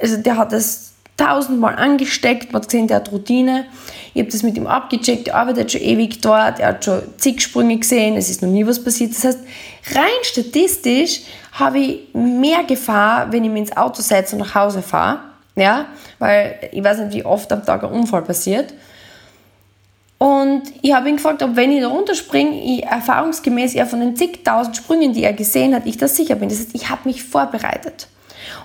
also 0.00 0.18
der 0.18 0.36
hat 0.36 0.52
das 0.52 0.89
tausendmal 1.20 1.76
angesteckt, 1.76 2.52
man 2.52 2.62
hat 2.62 2.68
gesehen, 2.68 2.88
der 2.88 2.96
hat 2.96 3.12
Routine. 3.12 3.66
Ich 4.14 4.22
habe 4.22 4.32
das 4.32 4.42
mit 4.42 4.56
ihm 4.56 4.66
abgecheckt, 4.66 5.26
der 5.26 5.36
arbeitet 5.36 5.72
schon 5.72 5.82
ewig 5.82 6.20
dort, 6.20 6.58
er 6.58 6.68
hat 6.68 6.84
schon 6.84 7.02
zig 7.18 7.42
Sprünge 7.42 7.76
gesehen, 7.76 8.16
es 8.16 8.30
ist 8.30 8.42
noch 8.42 8.48
nie 8.48 8.66
was 8.66 8.82
passiert. 8.82 9.12
Das 9.12 9.24
heißt, 9.24 9.38
rein 9.94 10.22
statistisch 10.22 11.22
habe 11.52 11.78
ich 11.78 12.14
mehr 12.14 12.64
Gefahr, 12.64 13.30
wenn 13.32 13.44
ich 13.44 13.50
mich 13.50 13.60
ins 13.60 13.76
Auto 13.76 14.00
setze 14.00 14.34
und 14.34 14.42
nach 14.42 14.54
Hause 14.54 14.82
fahre, 14.82 15.20
ja, 15.56 15.86
weil 16.18 16.58
ich 16.72 16.82
weiß 16.82 16.98
nicht, 17.00 17.14
wie 17.14 17.24
oft 17.24 17.52
am 17.52 17.64
Tag 17.64 17.84
ein 17.84 17.90
Unfall 17.90 18.22
passiert. 18.22 18.72
Und 20.16 20.62
ich 20.82 20.92
habe 20.92 21.08
ihn 21.08 21.16
gefragt, 21.16 21.42
ob 21.42 21.56
wenn 21.56 21.70
ich 21.70 21.80
da 21.80 21.88
runterspringe, 21.88 22.62
ich 22.62 22.84
erfahrungsgemäß 22.84 23.74
eher 23.74 23.86
von 23.86 24.00
den 24.00 24.16
zigtausend 24.16 24.76
Sprüngen, 24.76 25.12
die 25.12 25.24
er 25.24 25.32
gesehen 25.32 25.74
hat, 25.74 25.86
ich 25.86 25.96
da 25.96 26.08
sicher 26.08 26.34
bin. 26.34 26.48
Das 26.48 26.58
heißt, 26.58 26.74
ich 26.74 26.90
habe 26.90 27.02
mich 27.04 27.24
vorbereitet. 27.24 28.08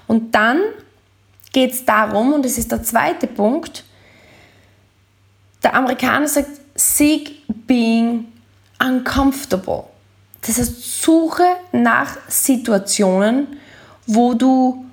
Und 0.07 0.35
dann 0.35 0.59
geht 1.55 1.71
es 1.71 1.85
darum, 1.85 2.33
und 2.33 2.43
das 2.43 2.57
ist 2.57 2.69
der 2.69 2.83
zweite 2.83 3.27
Punkt, 3.27 3.85
der 5.63 5.73
Amerikaner 5.73 6.27
sagt, 6.27 6.49
seek 6.75 7.47
being 7.65 8.25
uncomfortable. 8.77 9.85
Das 10.41 10.57
heißt, 10.57 11.01
suche 11.01 11.45
nach 11.71 12.17
Situationen, 12.27 13.47
wo 14.05 14.33
du 14.33 14.85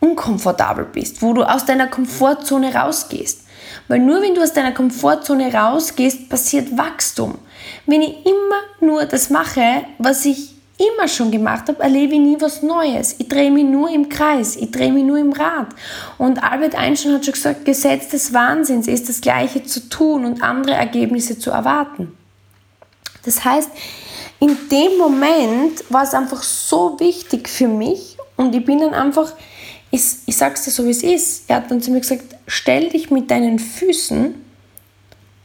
unkomfortabel 0.00 0.84
bist, 0.84 1.22
wo 1.22 1.32
du 1.32 1.44
aus 1.44 1.64
deiner 1.64 1.86
Komfortzone 1.86 2.74
rausgehst. 2.74 3.46
Weil 3.88 4.00
nur 4.00 4.20
wenn 4.20 4.34
du 4.34 4.42
aus 4.42 4.52
deiner 4.52 4.72
Komfortzone 4.72 5.50
rausgehst, 5.50 6.28
passiert 6.28 6.76
Wachstum. 6.76 7.38
Wenn 7.86 8.02
ich 8.02 8.26
immer 8.26 8.60
nur 8.80 9.06
das 9.06 9.30
mache, 9.30 9.86
was 9.96 10.26
ich 10.26 10.55
immer 10.78 11.08
schon 11.08 11.30
gemacht 11.30 11.68
habe, 11.68 11.82
erlebe 11.82 12.14
ich 12.14 12.20
nie 12.20 12.36
was 12.38 12.62
Neues. 12.62 13.16
Ich 13.18 13.28
drehe 13.28 13.50
mich 13.50 13.64
nur 13.64 13.88
im 13.90 14.08
Kreis, 14.08 14.56
ich 14.56 14.70
drehe 14.70 14.92
mich 14.92 15.04
nur 15.04 15.18
im 15.18 15.32
Rad. 15.32 15.68
Und 16.18 16.42
Albert 16.42 16.74
Einstein 16.74 17.14
hat 17.14 17.24
schon 17.24 17.34
gesagt, 17.34 17.64
Gesetz 17.64 18.08
des 18.08 18.32
Wahnsinns 18.32 18.86
ist 18.86 19.08
das 19.08 19.20
Gleiche 19.20 19.64
zu 19.64 19.88
tun 19.88 20.24
und 20.24 20.42
andere 20.42 20.74
Ergebnisse 20.74 21.38
zu 21.38 21.50
erwarten. 21.50 22.12
Das 23.24 23.44
heißt, 23.44 23.70
in 24.38 24.56
dem 24.70 24.98
Moment 24.98 25.84
war 25.88 26.02
es 26.02 26.12
einfach 26.12 26.42
so 26.42 27.00
wichtig 27.00 27.48
für 27.48 27.68
mich 27.68 28.18
und 28.36 28.54
ich 28.54 28.64
bin 28.64 28.80
dann 28.80 28.92
einfach, 28.92 29.32
ich, 29.90 30.02
ich 30.26 30.36
sag's 30.36 30.64
dir 30.64 30.70
so 30.70 30.84
wie 30.84 30.90
es 30.90 31.02
ist, 31.02 31.44
er 31.48 31.56
hat 31.56 31.70
dann 31.70 31.80
zu 31.80 31.90
mir 31.90 32.00
gesagt, 32.00 32.36
stell 32.46 32.90
dich 32.90 33.10
mit 33.10 33.30
deinen 33.30 33.58
Füßen, 33.58 34.34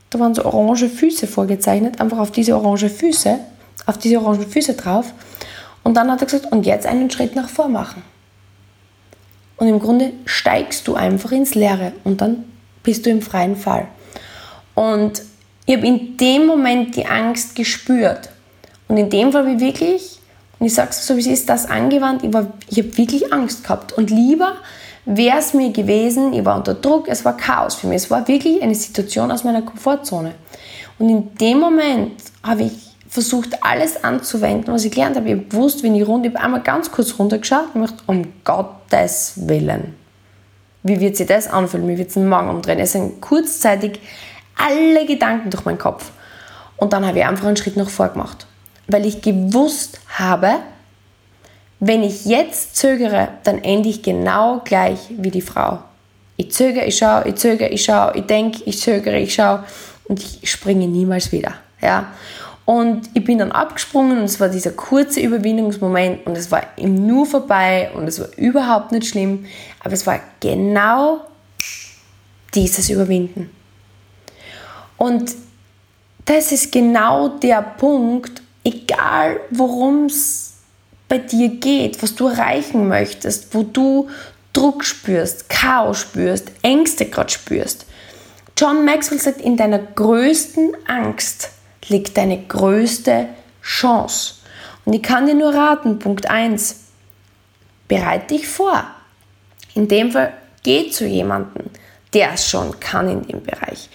da 0.09 0.19
waren 0.19 0.35
so 0.35 0.43
orange 0.43 0.89
Füße 0.89 1.25
vorgezeichnet, 1.25 2.01
einfach 2.01 2.17
auf 2.17 2.31
diese 2.31 2.55
orange 2.55 2.89
Füße 2.89 3.39
auf 3.85 3.97
diese 3.97 4.19
orangen 4.19 4.47
Füße 4.47 4.73
drauf. 4.73 5.13
Und 5.83 5.95
dann 5.95 6.11
hat 6.11 6.21
er 6.21 6.25
gesagt, 6.25 6.51
und 6.51 6.65
jetzt 6.65 6.85
einen 6.85 7.09
Schritt 7.09 7.35
nach 7.35 7.49
vor 7.49 7.67
machen. 7.67 8.03
Und 9.57 9.67
im 9.67 9.79
Grunde 9.79 10.13
steigst 10.25 10.87
du 10.87 10.95
einfach 10.95 11.31
ins 11.31 11.55
Leere 11.55 11.93
und 12.03 12.21
dann 12.21 12.45
bist 12.83 13.05
du 13.05 13.09
im 13.09 13.21
freien 13.21 13.55
Fall. 13.55 13.87
Und 14.73 15.21
ich 15.65 15.75
habe 15.75 15.85
in 15.85 16.17
dem 16.17 16.47
Moment 16.47 16.95
die 16.95 17.05
Angst 17.05 17.55
gespürt. 17.55 18.29
Und 18.87 18.97
in 18.97 19.09
dem 19.09 19.31
Fall 19.31 19.43
habe 19.43 19.53
ich 19.53 19.59
wirklich, 19.59 20.19
und 20.59 20.65
ich 20.65 20.73
sage 20.73 20.89
es 20.89 21.05
so, 21.05 21.15
wie 21.15 21.21
es 21.21 21.27
ist, 21.27 21.49
das 21.49 21.67
angewandt. 21.67 22.23
Ich, 22.23 22.29
ich 22.69 22.77
habe 22.79 22.97
wirklich 22.97 23.31
Angst 23.31 23.63
gehabt. 23.63 23.93
Und 23.93 24.09
lieber 24.09 24.57
wäre 25.05 25.37
es 25.37 25.53
mir 25.53 25.71
gewesen, 25.71 26.33
ich 26.33 26.43
war 26.43 26.57
unter 26.57 26.73
Druck, 26.73 27.07
es 27.07 27.23
war 27.23 27.37
Chaos 27.37 27.75
für 27.75 27.87
mich. 27.87 27.97
Es 27.97 28.11
war 28.11 28.27
wirklich 28.27 28.61
eine 28.61 28.75
Situation 28.75 29.31
aus 29.31 29.43
meiner 29.43 29.61
Komfortzone. 29.61 30.33
Und 30.99 31.09
in 31.09 31.35
dem 31.35 31.59
Moment 31.59 32.21
habe 32.43 32.63
ich 32.63 32.90
versucht, 33.11 33.61
alles 33.61 34.05
anzuwenden, 34.05 34.73
was 34.73 34.85
ich 34.85 34.91
gelernt 34.91 35.17
habe. 35.17 35.27
Ich 35.27 35.35
habe 35.35 35.45
gewusst, 35.45 35.83
wenn 35.83 35.95
ich 35.95 36.07
runter, 36.07 36.29
ich 36.29 36.33
habe 36.33 36.45
einmal 36.45 36.61
ganz 36.61 36.89
kurz 36.89 37.19
runtergeschaut 37.19 37.75
und 37.75 37.81
gedacht, 37.81 38.03
um 38.07 38.33
Gottes 38.45 39.33
Willen. 39.35 39.95
Wie 40.83 40.97
wird 41.01 41.17
sich 41.17 41.27
das 41.27 41.49
anfühlen? 41.49 41.89
Wie 41.89 41.97
wird 41.97 42.09
es 42.09 42.15
Magen 42.15 42.49
umdrehen? 42.49 42.79
Es 42.79 42.93
sind 42.93 43.19
kurzzeitig 43.19 43.99
alle 44.55 45.05
Gedanken 45.05 45.49
durch 45.49 45.65
meinen 45.65 45.77
Kopf. 45.77 46.11
Und 46.77 46.93
dann 46.93 47.05
habe 47.05 47.19
ich 47.19 47.25
einfach 47.25 47.45
einen 47.47 47.57
Schritt 47.57 47.75
nach 47.75 47.89
vor 47.89 48.07
gemacht. 48.07 48.47
Weil 48.87 49.05
ich 49.05 49.21
gewusst 49.21 49.99
habe, 50.17 50.59
wenn 51.81 52.03
ich 52.03 52.25
jetzt 52.25 52.77
zögere, 52.77 53.27
dann 53.43 53.61
ende 53.61 53.89
ich 53.89 54.03
genau 54.03 54.61
gleich 54.63 54.99
wie 55.09 55.31
die 55.31 55.41
Frau. 55.41 55.79
Ich 56.37 56.53
zögere, 56.53 56.85
ich 56.85 56.97
schaue, 56.97 57.27
ich 57.27 57.35
zögere, 57.35 57.67
ich 57.67 57.83
schaue, 57.83 58.13
ich 58.15 58.25
denke, 58.25 58.63
ich 58.65 58.79
zögere, 58.79 59.19
ich 59.19 59.33
schaue 59.33 59.65
und 60.05 60.23
ich 60.23 60.49
springe 60.49 60.87
niemals 60.87 61.33
wieder. 61.33 61.55
Ja? 61.81 62.13
Und 62.71 63.09
ich 63.13 63.25
bin 63.25 63.37
dann 63.37 63.51
abgesprungen 63.51 64.19
und 64.19 64.23
es 64.23 64.39
war 64.39 64.47
dieser 64.47 64.71
kurze 64.71 65.19
Überwindungsmoment 65.19 66.25
und 66.25 66.37
es 66.37 66.51
war 66.51 66.63
im 66.77 67.05
Nu 67.05 67.25
vorbei 67.25 67.91
und 67.93 68.07
es 68.07 68.17
war 68.21 68.29
überhaupt 68.37 68.93
nicht 68.93 69.07
schlimm, 69.07 69.45
aber 69.81 69.91
es 69.91 70.07
war 70.07 70.21
genau 70.39 71.19
dieses 72.55 72.89
Überwinden. 72.89 73.49
Und 74.95 75.35
das 76.23 76.53
ist 76.53 76.71
genau 76.71 77.27
der 77.39 77.61
Punkt, 77.61 78.41
egal 78.63 79.41
worum 79.49 80.05
es 80.05 80.53
bei 81.09 81.17
dir 81.17 81.49
geht, 81.49 82.01
was 82.01 82.15
du 82.15 82.27
erreichen 82.27 82.87
möchtest, 82.87 83.53
wo 83.53 83.63
du 83.63 84.07
Druck 84.53 84.85
spürst, 84.85 85.49
Chaos 85.49 85.99
spürst, 85.99 86.49
Ängste 86.61 87.05
gerade 87.07 87.31
spürst. 87.31 87.85
John 88.55 88.85
Maxwell 88.85 89.19
sagt, 89.19 89.41
in 89.41 89.57
deiner 89.57 89.79
größten 89.79 90.71
Angst 90.87 91.49
liegt 91.87 92.17
deine 92.17 92.41
größte 92.43 93.27
Chance. 93.63 94.35
Und 94.85 94.93
ich 94.93 95.03
kann 95.03 95.25
dir 95.25 95.35
nur 95.35 95.53
raten, 95.53 95.99
Punkt 95.99 96.29
1, 96.29 96.75
bereite 97.87 98.35
dich 98.35 98.47
vor. 98.47 98.83
In 99.73 99.87
dem 99.87 100.11
Fall, 100.11 100.33
geh 100.63 100.89
zu 100.89 101.05
jemandem, 101.05 101.65
der 102.13 102.33
es 102.33 102.49
schon 102.49 102.79
kann 102.79 103.09
in 103.09 103.27
dem 103.27 103.43
Bereich. 103.43 103.89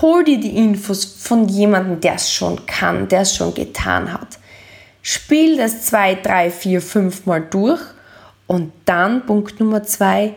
Hol 0.00 0.24
dir 0.24 0.40
die 0.40 0.56
Infos 0.56 1.04
von 1.04 1.48
jemandem, 1.48 2.00
der 2.00 2.14
es 2.14 2.32
schon 2.32 2.64
kann, 2.66 3.08
der 3.08 3.22
es 3.22 3.36
schon 3.36 3.54
getan 3.54 4.12
hat. 4.12 4.38
Spiel 5.02 5.56
das 5.56 5.82
zwei, 5.82 6.14
drei, 6.14 6.50
vier, 6.50 6.80
fünf 6.80 7.26
Mal 7.26 7.42
durch 7.42 7.80
und 8.46 8.72
dann 8.84 9.26
Punkt 9.26 9.60
Nummer 9.60 9.82
zwei, 9.82 10.34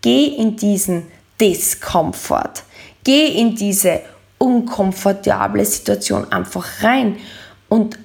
geh 0.00 0.26
in 0.26 0.56
diesen 0.56 1.06
Diskomfort. 1.40 2.64
Geh 3.04 3.28
in 3.28 3.54
diese 3.54 4.00
unkomfortable 4.38 5.64
Situation 5.64 6.30
einfach 6.32 6.82
rein 6.82 7.16
und 7.68 7.98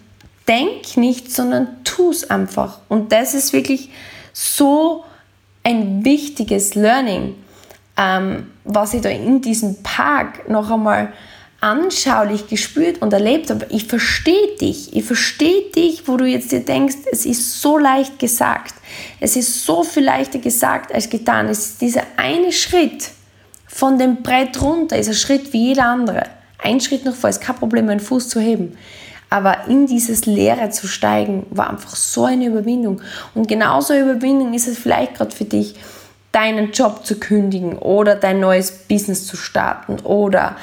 denk 0.48 0.98
nicht, 0.98 1.32
sondern 1.32 1.68
tu 1.84 2.12
es 2.12 2.30
einfach. 2.30 2.80
Und 2.90 3.12
das 3.12 3.34
ist 3.34 3.54
wirklich 3.54 3.90
so 4.34 5.06
ein 5.64 6.04
wichtiges 6.04 6.76
Learning, 6.76 7.36
ähm, 7.98 8.52
was 8.64 8.94
ich 8.94 9.02
da 9.02 9.10
in 9.10 9.42
diesem 9.42 9.82
Park 9.84 10.50
noch 10.50 10.70
einmal 10.70 11.14
anschaulich 11.62 12.48
gespürt 12.48 13.02
und 13.02 13.14
erlebt 13.14 13.50
habe. 13.50 13.66
Ich 13.70 13.86
verstehe 13.86 14.58
dich, 14.60 14.94
ich 14.94 15.06
verstehe 15.06 15.72
dich, 15.72 16.08
wo 16.10 16.18
du 16.18 16.26
jetzt 16.26 16.52
dir 16.52 16.60
denkst, 16.60 16.98
es 17.10 17.26
ist 17.26 17.62
so 17.62 17.78
leicht 17.78 18.20
gesagt. 18.20 18.74
Es 19.22 19.38
ist 19.38 19.64
so 19.64 19.84
viel 19.84 20.04
leichter 20.04 20.40
gesagt 20.40 20.94
als 20.94 21.10
getan. 21.10 21.48
Es 21.48 21.60
ist 21.60 21.82
dieser 21.82 22.04
eine 22.18 22.52
Schritt 22.52 23.12
von 23.74 23.98
dem 23.98 24.22
Brett 24.22 24.62
runter, 24.62 24.98
ist 24.98 25.08
ein 25.08 25.16
Schritt 25.16 25.52
wie 25.52 25.70
jeder 25.70 25.86
andere. 25.86 26.24
Ein 26.60 26.80
Schritt 26.80 27.06
noch 27.06 27.16
vor, 27.16 27.30
ist 27.30 27.42
kein 27.42 27.56
Problem, 27.56 27.90
einen 27.90 28.00
Fuß 28.00 28.30
zu 28.30 28.40
heben. 28.40 28.78
Aber 29.32 29.68
in 29.68 29.88
dieses 29.88 30.28
Leere 30.28 30.70
zu 30.70 30.88
steigen, 30.88 31.48
war 31.50 31.72
einfach 31.72 31.96
so 31.96 32.26
eine 32.26 32.46
Überwindung. 32.46 33.02
Und 33.34 33.48
genauso 33.48 33.94
eine 33.94 34.04
Überwindung 34.04 34.54
ist 34.54 34.68
es 34.68 34.78
vielleicht 34.78 35.16
gerade 35.16 35.36
für 35.36 35.46
dich, 35.46 35.76
deinen 36.32 36.72
Job 36.72 37.04
zu 37.04 37.20
kündigen 37.20 37.78
oder 37.78 38.16
dein 38.16 38.40
neues 38.40 38.72
Business 38.72 39.26
zu 39.26 39.38
starten 39.38 40.00
oder 40.04 40.56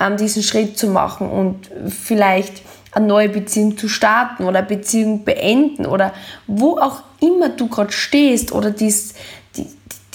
ähm, 0.00 0.16
diesen 0.16 0.42
Schritt 0.42 0.78
zu 0.78 0.88
machen 0.88 1.28
und 1.30 1.70
vielleicht 1.88 2.62
eine 2.92 3.06
neue 3.06 3.28
Beziehung 3.28 3.76
zu 3.76 3.88
starten 3.88 4.44
oder 4.44 4.58
eine 4.58 4.66
Beziehung 4.66 5.24
beenden 5.24 5.84
oder 5.84 6.12
wo 6.46 6.78
auch 6.78 7.02
immer 7.20 7.48
du 7.48 7.68
gerade 7.68 7.92
stehst 7.92 8.52
oder 8.52 8.70
dies, 8.70 9.14
die, 9.14 9.14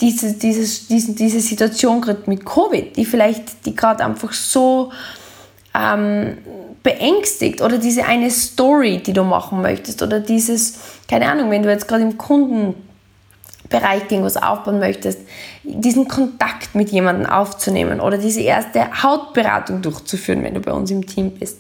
diese, 0.02 0.34
dieses, 0.34 0.88
diese, 0.88 1.14
diese 1.14 1.40
Situation 1.40 2.02
gerade 2.02 2.24
mit 2.26 2.46
Covid, 2.46 2.96
die 2.98 3.06
vielleicht 3.06 3.66
die 3.66 3.76
gerade 3.76 4.04
einfach 4.04 4.34
so 4.34 4.92
ähm, 5.74 6.38
beängstigt 6.84 7.62
oder 7.62 7.78
diese 7.78 8.06
eine 8.06 8.32
Story, 8.32 8.98
die 8.98 9.14
du 9.14 9.24
machen 9.24 9.62
möchtest 9.62 10.02
oder 10.02 10.20
dieses, 10.20 10.80
keine 11.08 11.30
Ahnung, 11.30 11.52
wenn 11.52 11.64
du 11.64 11.70
jetzt 11.70 11.88
gerade 11.88 12.04
im 12.04 12.18
Kunden 12.18 12.74
Bereich 13.70 14.04
irgendwas 14.12 14.36
aufbauen 14.36 14.80
möchtest, 14.80 15.20
diesen 15.64 16.08
Kontakt 16.08 16.76
mit 16.76 16.90
jemandem 16.90 17.28
aufzunehmen 17.28 18.02
oder 18.02 18.18
diese 18.18 18.42
erste 18.42 19.02
Hautberatung 19.02 19.82
durchzuführen, 19.82 20.44
wenn 20.44 20.56
du 20.56 20.60
bei 20.60 20.74
uns 20.74 20.92
im 20.92 21.06
Team 21.08 21.32
bist. 21.32 21.60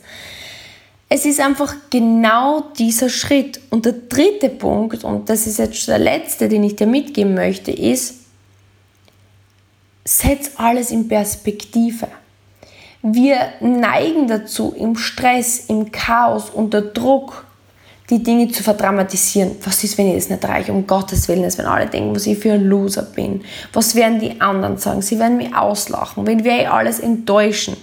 Es 1.07 1.25
ist 1.25 1.39
einfach 1.39 1.73
genau 1.89 2.63
dieser 2.77 3.09
Schritt. 3.09 3.59
Und 3.69 3.85
der 3.85 3.93
dritte 3.93 4.49
Punkt, 4.49 5.03
und 5.03 5.29
das 5.29 5.47
ist 5.47 5.59
jetzt 5.59 5.87
der 5.87 5.99
letzte, 5.99 6.47
den 6.47 6.63
ich 6.63 6.75
dir 6.75 6.87
mitgeben 6.87 7.33
möchte, 7.33 7.71
ist, 7.71 8.20
setz 10.03 10.51
alles 10.55 10.91
in 10.91 11.07
Perspektive. 11.07 12.07
Wir 13.01 13.53
neigen 13.61 14.27
dazu, 14.27 14.73
im 14.77 14.95
Stress, 14.95 15.65
im 15.67 15.91
Chaos, 15.91 16.49
unter 16.49 16.81
Druck 16.81 17.45
die 18.11 18.21
Dinge 18.21 18.49
zu 18.49 18.61
verdramatisieren. 18.61 19.55
Was 19.63 19.83
ist, 19.83 19.97
wenn 19.97 20.07
ich 20.07 20.15
das 20.15 20.29
nicht 20.29 20.43
erreiche? 20.43 20.73
Um 20.73 20.85
Gottes 20.85 21.27
Willen, 21.27 21.49
wenn 21.57 21.65
alle 21.65 21.87
denken, 21.87 22.13
was 22.13 22.27
ich 22.27 22.37
für 22.37 22.53
ein 22.53 22.65
Loser 22.65 23.03
bin. 23.03 23.43
Was 23.73 23.95
werden 23.95 24.19
die 24.19 24.39
anderen 24.41 24.77
sagen? 24.77 25.01
Sie 25.01 25.17
werden 25.17 25.37
mich 25.37 25.55
auslachen. 25.55 26.27
Wenn 26.27 26.43
wir 26.43 26.51
eh 26.51 26.65
alles 26.65 26.99
enttäuschen. 26.99 27.77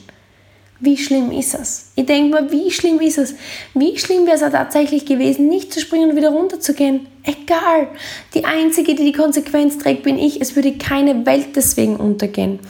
Wie 0.80 0.96
schlimm 0.96 1.32
ist 1.32 1.54
es? 1.54 1.90
Ich 1.96 2.06
denke 2.06 2.40
mir, 2.40 2.52
wie 2.52 2.70
schlimm 2.70 3.00
ist 3.00 3.18
es? 3.18 3.34
Wie 3.74 3.98
schlimm 3.98 4.26
wäre 4.26 4.36
es 4.36 4.52
tatsächlich 4.52 5.06
gewesen, 5.06 5.48
nicht 5.48 5.72
zu 5.72 5.80
springen 5.80 6.10
und 6.10 6.16
wieder 6.16 6.30
runterzugehen? 6.30 7.08
Egal. 7.24 7.88
Die 8.34 8.44
Einzige, 8.44 8.94
die 8.94 9.04
die 9.04 9.12
Konsequenz 9.12 9.78
trägt, 9.78 10.04
bin 10.04 10.18
ich. 10.18 10.40
Es 10.40 10.54
würde 10.54 10.78
keine 10.78 11.26
Welt 11.26 11.56
deswegen 11.56 11.96
untergehen. 11.96 12.60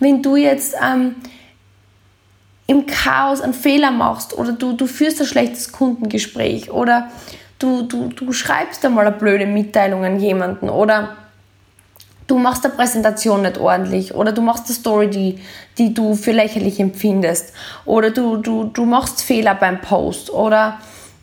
Wenn 0.00 0.22
du 0.22 0.36
jetzt 0.36 0.74
ähm, 0.82 1.16
im 2.66 2.86
Chaos 2.86 3.42
einen 3.42 3.52
Fehler 3.52 3.90
machst 3.90 4.36
oder 4.36 4.52
du, 4.52 4.72
du 4.72 4.86
führst 4.86 5.20
ein 5.20 5.26
schlechtes 5.26 5.72
Kundengespräch 5.72 6.70
oder 6.70 7.10
du, 7.58 7.82
du, 7.82 8.08
du 8.08 8.32
schreibst 8.32 8.82
einmal 8.84 9.06
eine 9.06 9.16
blöde 9.16 9.44
Mitteilung 9.44 10.04
an 10.04 10.18
jemanden 10.18 10.70
oder 10.70 11.18
du 12.26 12.38
machst 12.38 12.64
eine 12.64 12.74
Präsentation 12.74 13.42
nicht 13.42 13.58
ordentlich 13.58 14.14
oder 14.14 14.32
du 14.32 14.42
machst 14.42 14.66
eine 14.66 14.74
Story, 14.74 15.10
die, 15.10 15.38
die 15.78 15.94
du 15.94 16.14
für 16.14 16.32
lächerlich 16.32 16.80
empfindest 16.80 17.52
oder 17.84 18.10
du, 18.10 18.36
du, 18.36 18.64
du 18.64 18.84
machst 18.84 19.22
Fehler 19.22 19.54
beim 19.54 19.80
Post 19.80 20.30
oder 20.30 20.78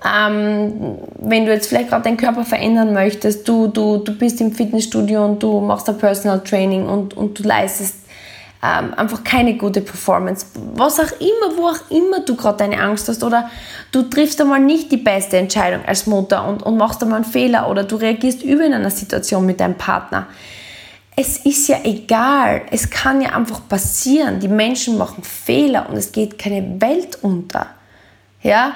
ähm, 0.05 0.97
wenn 1.19 1.45
du 1.45 1.51
jetzt 1.51 1.67
vielleicht 1.67 1.89
gerade 1.89 2.03
deinen 2.03 2.17
Körper 2.17 2.45
verändern 2.45 2.93
möchtest, 2.93 3.47
du, 3.47 3.67
du, 3.67 3.97
du 3.97 4.13
bist 4.17 4.39
im 4.39 4.53
Fitnessstudio 4.53 5.25
und 5.25 5.43
du 5.43 5.59
machst 5.59 5.89
ein 5.89 5.97
Personal 5.97 6.41
Training 6.41 6.88
und, 6.88 7.17
und 7.17 7.38
du 7.39 7.43
leistest 7.43 7.95
ähm, 8.62 8.93
einfach 8.93 9.23
keine 9.23 9.55
gute 9.55 9.81
Performance. 9.81 10.45
Was 10.75 10.99
auch 10.99 11.12
immer, 11.19 11.57
wo 11.57 11.67
auch 11.67 11.89
immer 11.89 12.21
du 12.21 12.35
gerade 12.35 12.57
deine 12.57 12.81
Angst 12.81 13.07
hast 13.07 13.23
oder 13.23 13.49
du 13.91 14.03
triffst 14.03 14.39
einmal 14.41 14.59
nicht 14.59 14.91
die 14.91 14.97
beste 14.97 15.38
Entscheidung 15.38 15.85
als 15.85 16.07
Mutter 16.07 16.47
und, 16.47 16.63
und 16.63 16.77
machst 16.77 17.01
einmal 17.01 17.21
einen 17.21 17.31
Fehler 17.31 17.69
oder 17.69 17.83
du 17.83 17.95
reagierst 17.95 18.43
über 18.43 18.65
in 18.65 18.73
einer 18.73 18.91
Situation 18.91 19.45
mit 19.45 19.59
deinem 19.59 19.75
Partner. 19.75 20.27
Es 21.15 21.38
ist 21.38 21.67
ja 21.67 21.80
egal, 21.84 22.62
es 22.72 22.89
kann 22.89 23.22
ja 23.22 23.36
einfach 23.36 23.67
passieren. 23.67 24.39
Die 24.39 24.48
Menschen 24.48 24.98
machen 24.98 25.24
Fehler 25.24 25.89
und 25.89 25.98
es 25.98 26.12
geht 26.12 26.38
keine 26.38 26.80
Welt 26.80 27.17
unter. 27.22 27.67
Ja, 28.41 28.76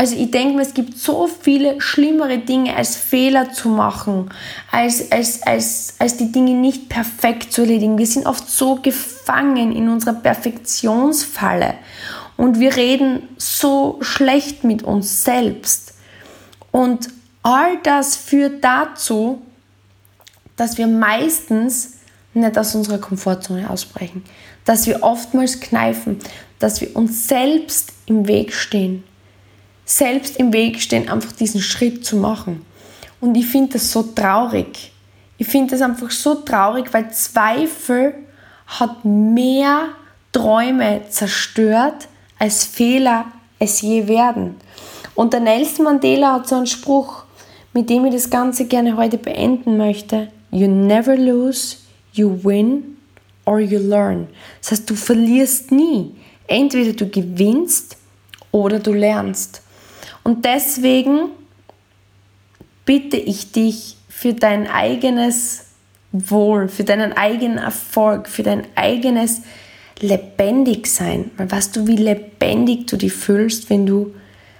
also 0.00 0.14
ich 0.14 0.30
denke 0.30 0.54
mir, 0.54 0.62
es 0.62 0.74
gibt 0.74 0.96
so 0.96 1.26
viele 1.26 1.80
schlimmere 1.80 2.38
Dinge, 2.38 2.76
als 2.76 2.96
Fehler 2.96 3.52
zu 3.52 3.68
machen, 3.68 4.30
als, 4.70 5.10
als, 5.10 5.42
als, 5.42 5.96
als 5.98 6.16
die 6.16 6.30
Dinge 6.30 6.52
nicht 6.52 6.88
perfekt 6.88 7.52
zu 7.52 7.62
erledigen. 7.62 7.98
Wir 7.98 8.06
sind 8.06 8.24
oft 8.24 8.48
so 8.48 8.76
gefangen 8.76 9.72
in 9.74 9.88
unserer 9.88 10.14
Perfektionsfalle 10.14 11.74
und 12.36 12.60
wir 12.60 12.76
reden 12.76 13.24
so 13.38 13.98
schlecht 14.00 14.62
mit 14.62 14.84
uns 14.84 15.24
selbst. 15.24 15.94
Und 16.70 17.08
all 17.42 17.78
das 17.82 18.14
führt 18.14 18.62
dazu, 18.62 19.42
dass 20.58 20.76
wir 20.76 20.86
meistens 20.86 21.94
nicht 22.34 22.58
aus 22.58 22.74
unserer 22.74 22.98
Komfortzone 22.98 23.70
ausbrechen, 23.70 24.22
dass 24.66 24.86
wir 24.86 25.02
oftmals 25.02 25.60
kneifen, 25.60 26.18
dass 26.58 26.82
wir 26.82 26.94
uns 26.94 27.26
selbst 27.26 27.94
im 28.04 28.28
Weg 28.28 28.52
stehen 28.52 29.04
selbst 29.88 30.36
im 30.36 30.52
Weg 30.52 30.80
stehen, 30.80 31.08
einfach 31.08 31.32
diesen 31.32 31.62
Schritt 31.62 32.04
zu 32.04 32.16
machen. 32.16 32.64
Und 33.20 33.36
ich 33.36 33.46
finde 33.46 33.72
das 33.74 33.90
so 33.90 34.02
traurig. 34.02 34.92
Ich 35.38 35.48
finde 35.48 35.70
das 35.70 35.80
einfach 35.80 36.10
so 36.10 36.34
traurig, 36.34 36.92
weil 36.92 37.10
Zweifel 37.10 38.14
hat 38.66 39.04
mehr 39.04 39.88
Träume 40.30 41.02
zerstört, 41.08 42.06
als 42.38 42.64
Fehler 42.64 43.24
es 43.58 43.80
je 43.80 44.06
werden. 44.08 44.56
Und 45.14 45.32
der 45.32 45.40
Nelson 45.40 45.86
Mandela 45.86 46.34
hat 46.34 46.48
so 46.48 46.56
einen 46.56 46.66
Spruch, 46.66 47.24
mit 47.72 47.88
dem 47.88 48.04
ich 48.04 48.12
das 48.12 48.28
Ganze 48.28 48.66
gerne 48.66 48.96
heute 48.96 49.16
beenden 49.16 49.78
möchte. 49.78 50.28
You 50.50 50.68
never 50.68 51.16
lose, 51.16 51.78
you 52.12 52.38
win 52.42 52.96
or 53.44 53.60
you 53.60 53.78
learn. 53.78 54.28
Das 54.60 54.72
heißt, 54.72 54.90
du 54.90 54.94
verlierst 54.94 55.72
nie. 55.72 56.14
Entweder 56.46 56.92
du 56.92 57.08
gewinnst 57.08 57.96
oder 58.52 58.78
du 58.78 58.92
lernst. 58.92 59.62
Und 60.24 60.44
deswegen 60.44 61.30
bitte 62.84 63.16
ich 63.16 63.52
dich, 63.52 63.98
für 64.18 64.34
dein 64.34 64.66
eigenes 64.66 65.66
Wohl, 66.10 66.66
für 66.66 66.82
deinen 66.82 67.12
eigenen 67.12 67.58
Erfolg, 67.58 68.28
für 68.28 68.42
dein 68.42 68.66
eigenes 68.74 69.42
Lebendigsein. 70.00 71.30
Weil 71.36 71.48
weißt 71.48 71.76
du, 71.76 71.86
wie 71.86 71.94
lebendig 71.94 72.88
du 72.88 72.96
dich 72.96 73.12
fühlst, 73.12 73.70
wenn 73.70 73.86
du 73.86 74.12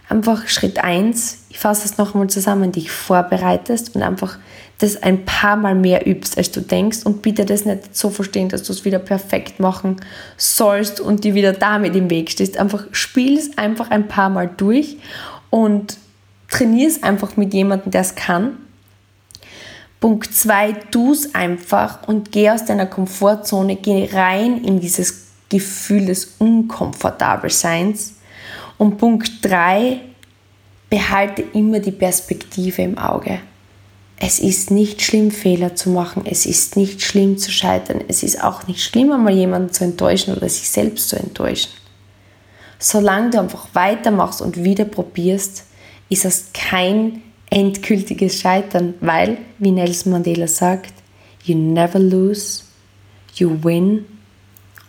einfach 0.08 0.46
Schritt 0.46 0.78
1, 0.78 1.46
ich 1.50 1.58
fasse 1.58 1.86
es 1.86 1.98
noch 1.98 2.14
einmal 2.14 2.30
zusammen, 2.30 2.70
dich 2.70 2.92
vorbereitest 2.92 3.96
und 3.96 4.02
einfach 4.02 4.38
das 4.78 5.02
ein 5.02 5.24
paar 5.24 5.56
Mal 5.56 5.74
mehr 5.74 6.06
übst, 6.06 6.38
als 6.38 6.52
du 6.52 6.60
denkst 6.60 6.98
und 7.04 7.20
bitte 7.20 7.44
das 7.44 7.64
nicht 7.64 7.96
so 7.96 8.10
verstehen, 8.10 8.48
dass 8.48 8.62
du 8.62 8.72
es 8.72 8.84
wieder 8.84 9.00
perfekt 9.00 9.58
machen 9.58 9.96
sollst 10.36 11.00
und 11.00 11.24
dir 11.24 11.34
wieder 11.34 11.52
damit 11.52 11.96
im 11.96 12.10
Weg 12.10 12.30
stehst. 12.30 12.58
Einfach 12.58 12.84
spiel 12.92 13.36
es 13.36 13.58
einfach 13.58 13.90
ein 13.90 14.06
paar 14.06 14.30
Mal 14.30 14.48
durch 14.56 14.98
und 15.50 15.98
trainier 16.48 16.88
es 16.88 17.02
einfach 17.02 17.36
mit 17.36 17.52
jemandem, 17.52 17.90
der 17.90 18.02
es 18.02 18.14
kann. 18.14 18.58
Punkt 20.00 20.32
2, 20.32 20.72
tu 20.92 21.12
es 21.12 21.34
einfach 21.34 22.06
und 22.06 22.30
geh 22.30 22.50
aus 22.50 22.64
deiner 22.64 22.86
Komfortzone, 22.86 23.74
geh 23.76 24.08
rein 24.12 24.62
in 24.62 24.78
dieses 24.78 25.26
Gefühl 25.48 26.06
des 26.06 26.36
Unkomfortabelseins 26.38 28.14
und 28.76 28.96
Punkt 28.98 29.44
3, 29.44 30.00
behalte 30.88 31.42
immer 31.52 31.80
die 31.80 31.90
Perspektive 31.90 32.82
im 32.82 32.96
Auge. 32.96 33.40
Es 34.20 34.40
ist 34.40 34.70
nicht 34.70 35.02
schlimm, 35.02 35.30
Fehler 35.30 35.76
zu 35.76 35.90
machen. 35.90 36.24
Es 36.26 36.44
ist 36.44 36.76
nicht 36.76 37.02
schlimm 37.02 37.38
zu 37.38 37.52
scheitern. 37.52 38.00
Es 38.08 38.22
ist 38.22 38.42
auch 38.42 38.66
nicht 38.66 38.82
schlimm, 38.82 39.12
einmal 39.12 39.34
jemanden 39.34 39.72
zu 39.72 39.84
enttäuschen 39.84 40.34
oder 40.34 40.48
sich 40.48 40.68
selbst 40.68 41.08
zu 41.08 41.16
enttäuschen. 41.16 41.70
Solange 42.80 43.30
du 43.30 43.40
einfach 43.40 43.68
weitermachst 43.74 44.42
und 44.42 44.62
wieder 44.62 44.84
probierst, 44.84 45.64
ist 46.08 46.24
das 46.24 46.46
kein 46.52 47.22
endgültiges 47.50 48.40
Scheitern, 48.40 48.94
weil, 49.00 49.38
wie 49.58 49.70
Nelson 49.70 50.12
Mandela 50.12 50.48
sagt, 50.48 50.92
you 51.44 51.56
never 51.56 51.98
lose, 51.98 52.62
you 53.34 53.62
win 53.62 54.04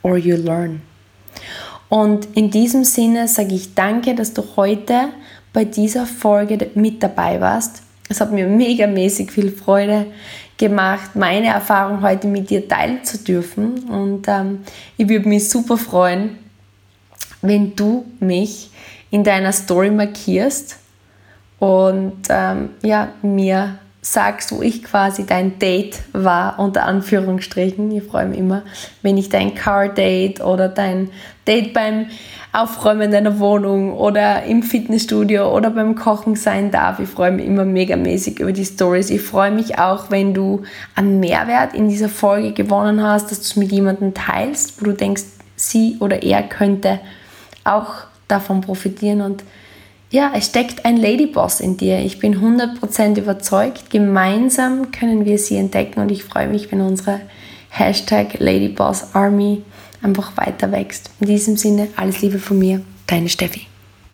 or 0.01 0.17
you 0.17 0.35
learn. 0.35 0.81
Und 1.87 2.27
in 2.35 2.51
diesem 2.51 2.83
Sinne 2.83 3.27
sage 3.27 3.55
ich 3.55 3.73
danke, 3.73 4.13
dass 4.13 4.33
du 4.33 4.43
heute 4.55 5.09
bei 5.53 5.65
dieser 5.65 6.05
Folge 6.05 6.69
mit 6.75 7.01
dabei 7.01 7.41
warst. 7.41 7.81
Es 8.09 8.19
hat 8.19 8.31
mir 8.31 8.47
megamäßig 8.47 9.31
viel 9.31 9.51
Freude 9.51 10.07
gemacht, 10.57 11.15
meine 11.15 11.47
Erfahrung 11.47 12.01
heute 12.01 12.27
mit 12.27 12.49
dir 12.49 12.67
teilen 12.67 13.03
zu 13.03 13.19
dürfen. 13.19 13.83
Und 13.83 14.27
ähm, 14.27 14.59
ich 14.97 15.07
würde 15.07 15.29
mich 15.29 15.47
super 15.49 15.77
freuen, 15.77 16.37
wenn 17.41 17.75
du 17.75 18.05
mich 18.19 18.71
in 19.11 19.23
deiner 19.23 19.51
Story 19.51 19.91
markierst 19.91 20.77
und 21.59 22.17
ähm, 22.29 22.69
ja, 22.83 23.09
mir 23.21 23.79
sagst, 24.01 24.51
wo 24.53 24.61
ich 24.61 24.83
quasi 24.83 25.25
dein 25.25 25.59
Date 25.59 25.99
war, 26.13 26.57
unter 26.57 26.85
Anführungsstrichen. 26.85 27.91
Ich 27.91 28.03
freue 28.03 28.27
mich 28.27 28.39
immer, 28.39 28.63
wenn 29.01 29.17
ich 29.17 29.29
dein 29.29 29.55
Car-Date 29.55 30.41
oder 30.41 30.69
dein 30.69 31.09
Date 31.45 31.73
beim 31.73 32.05
Aufräumen 32.51 33.11
deiner 33.11 33.39
Wohnung 33.39 33.93
oder 33.93 34.43
im 34.43 34.63
Fitnessstudio 34.63 35.55
oder 35.55 35.69
beim 35.69 35.95
Kochen 35.95 36.35
sein 36.35 36.71
darf. 36.71 36.99
Ich 36.99 37.09
freue 37.09 37.31
mich 37.31 37.45
immer 37.45 37.65
megamäßig 37.65 38.39
über 38.39 38.53
die 38.53 38.65
Stories. 38.65 39.09
Ich 39.09 39.21
freue 39.21 39.51
mich 39.51 39.77
auch, 39.77 40.09
wenn 40.09 40.33
du 40.33 40.63
einen 40.95 41.19
Mehrwert 41.19 41.73
in 41.73 41.89
dieser 41.89 42.09
Folge 42.09 42.53
gewonnen 42.53 43.03
hast, 43.03 43.29
dass 43.29 43.39
du 43.39 43.43
es 43.43 43.55
mit 43.55 43.71
jemandem 43.71 44.13
teilst, 44.13 44.81
wo 44.81 44.85
du 44.85 44.93
denkst, 44.93 45.23
sie 45.57 45.97
oder 45.99 46.23
er 46.23 46.41
könnte 46.43 46.99
auch 47.65 48.05
davon 48.27 48.61
profitieren 48.61 49.21
und 49.21 49.43
ja, 50.11 50.31
es 50.35 50.47
steckt 50.47 50.85
ein 50.85 50.97
Ladyboss 50.97 51.59
in 51.59 51.77
dir. 51.77 51.99
Ich 51.99 52.19
bin 52.19 52.39
100% 52.39 53.19
überzeugt. 53.19 53.89
Gemeinsam 53.91 54.91
können 54.91 55.25
wir 55.25 55.37
sie 55.37 55.57
entdecken 55.57 55.99
und 55.99 56.09
ich 56.09 56.23
freue 56.23 56.47
mich, 56.47 56.71
wenn 56.71 56.81
unsere 56.81 57.21
Hashtag 57.69 58.39
Ladyboss 58.39 59.13
Army 59.13 59.61
einfach 60.01 60.35
weiter 60.37 60.71
wächst. 60.71 61.11
In 61.19 61.27
diesem 61.27 61.57
Sinne, 61.57 61.89
alles 61.95 62.21
Liebe 62.21 62.39
von 62.39 62.57
mir, 62.57 62.81
deine 63.05 63.29
Steffi. 63.29 63.68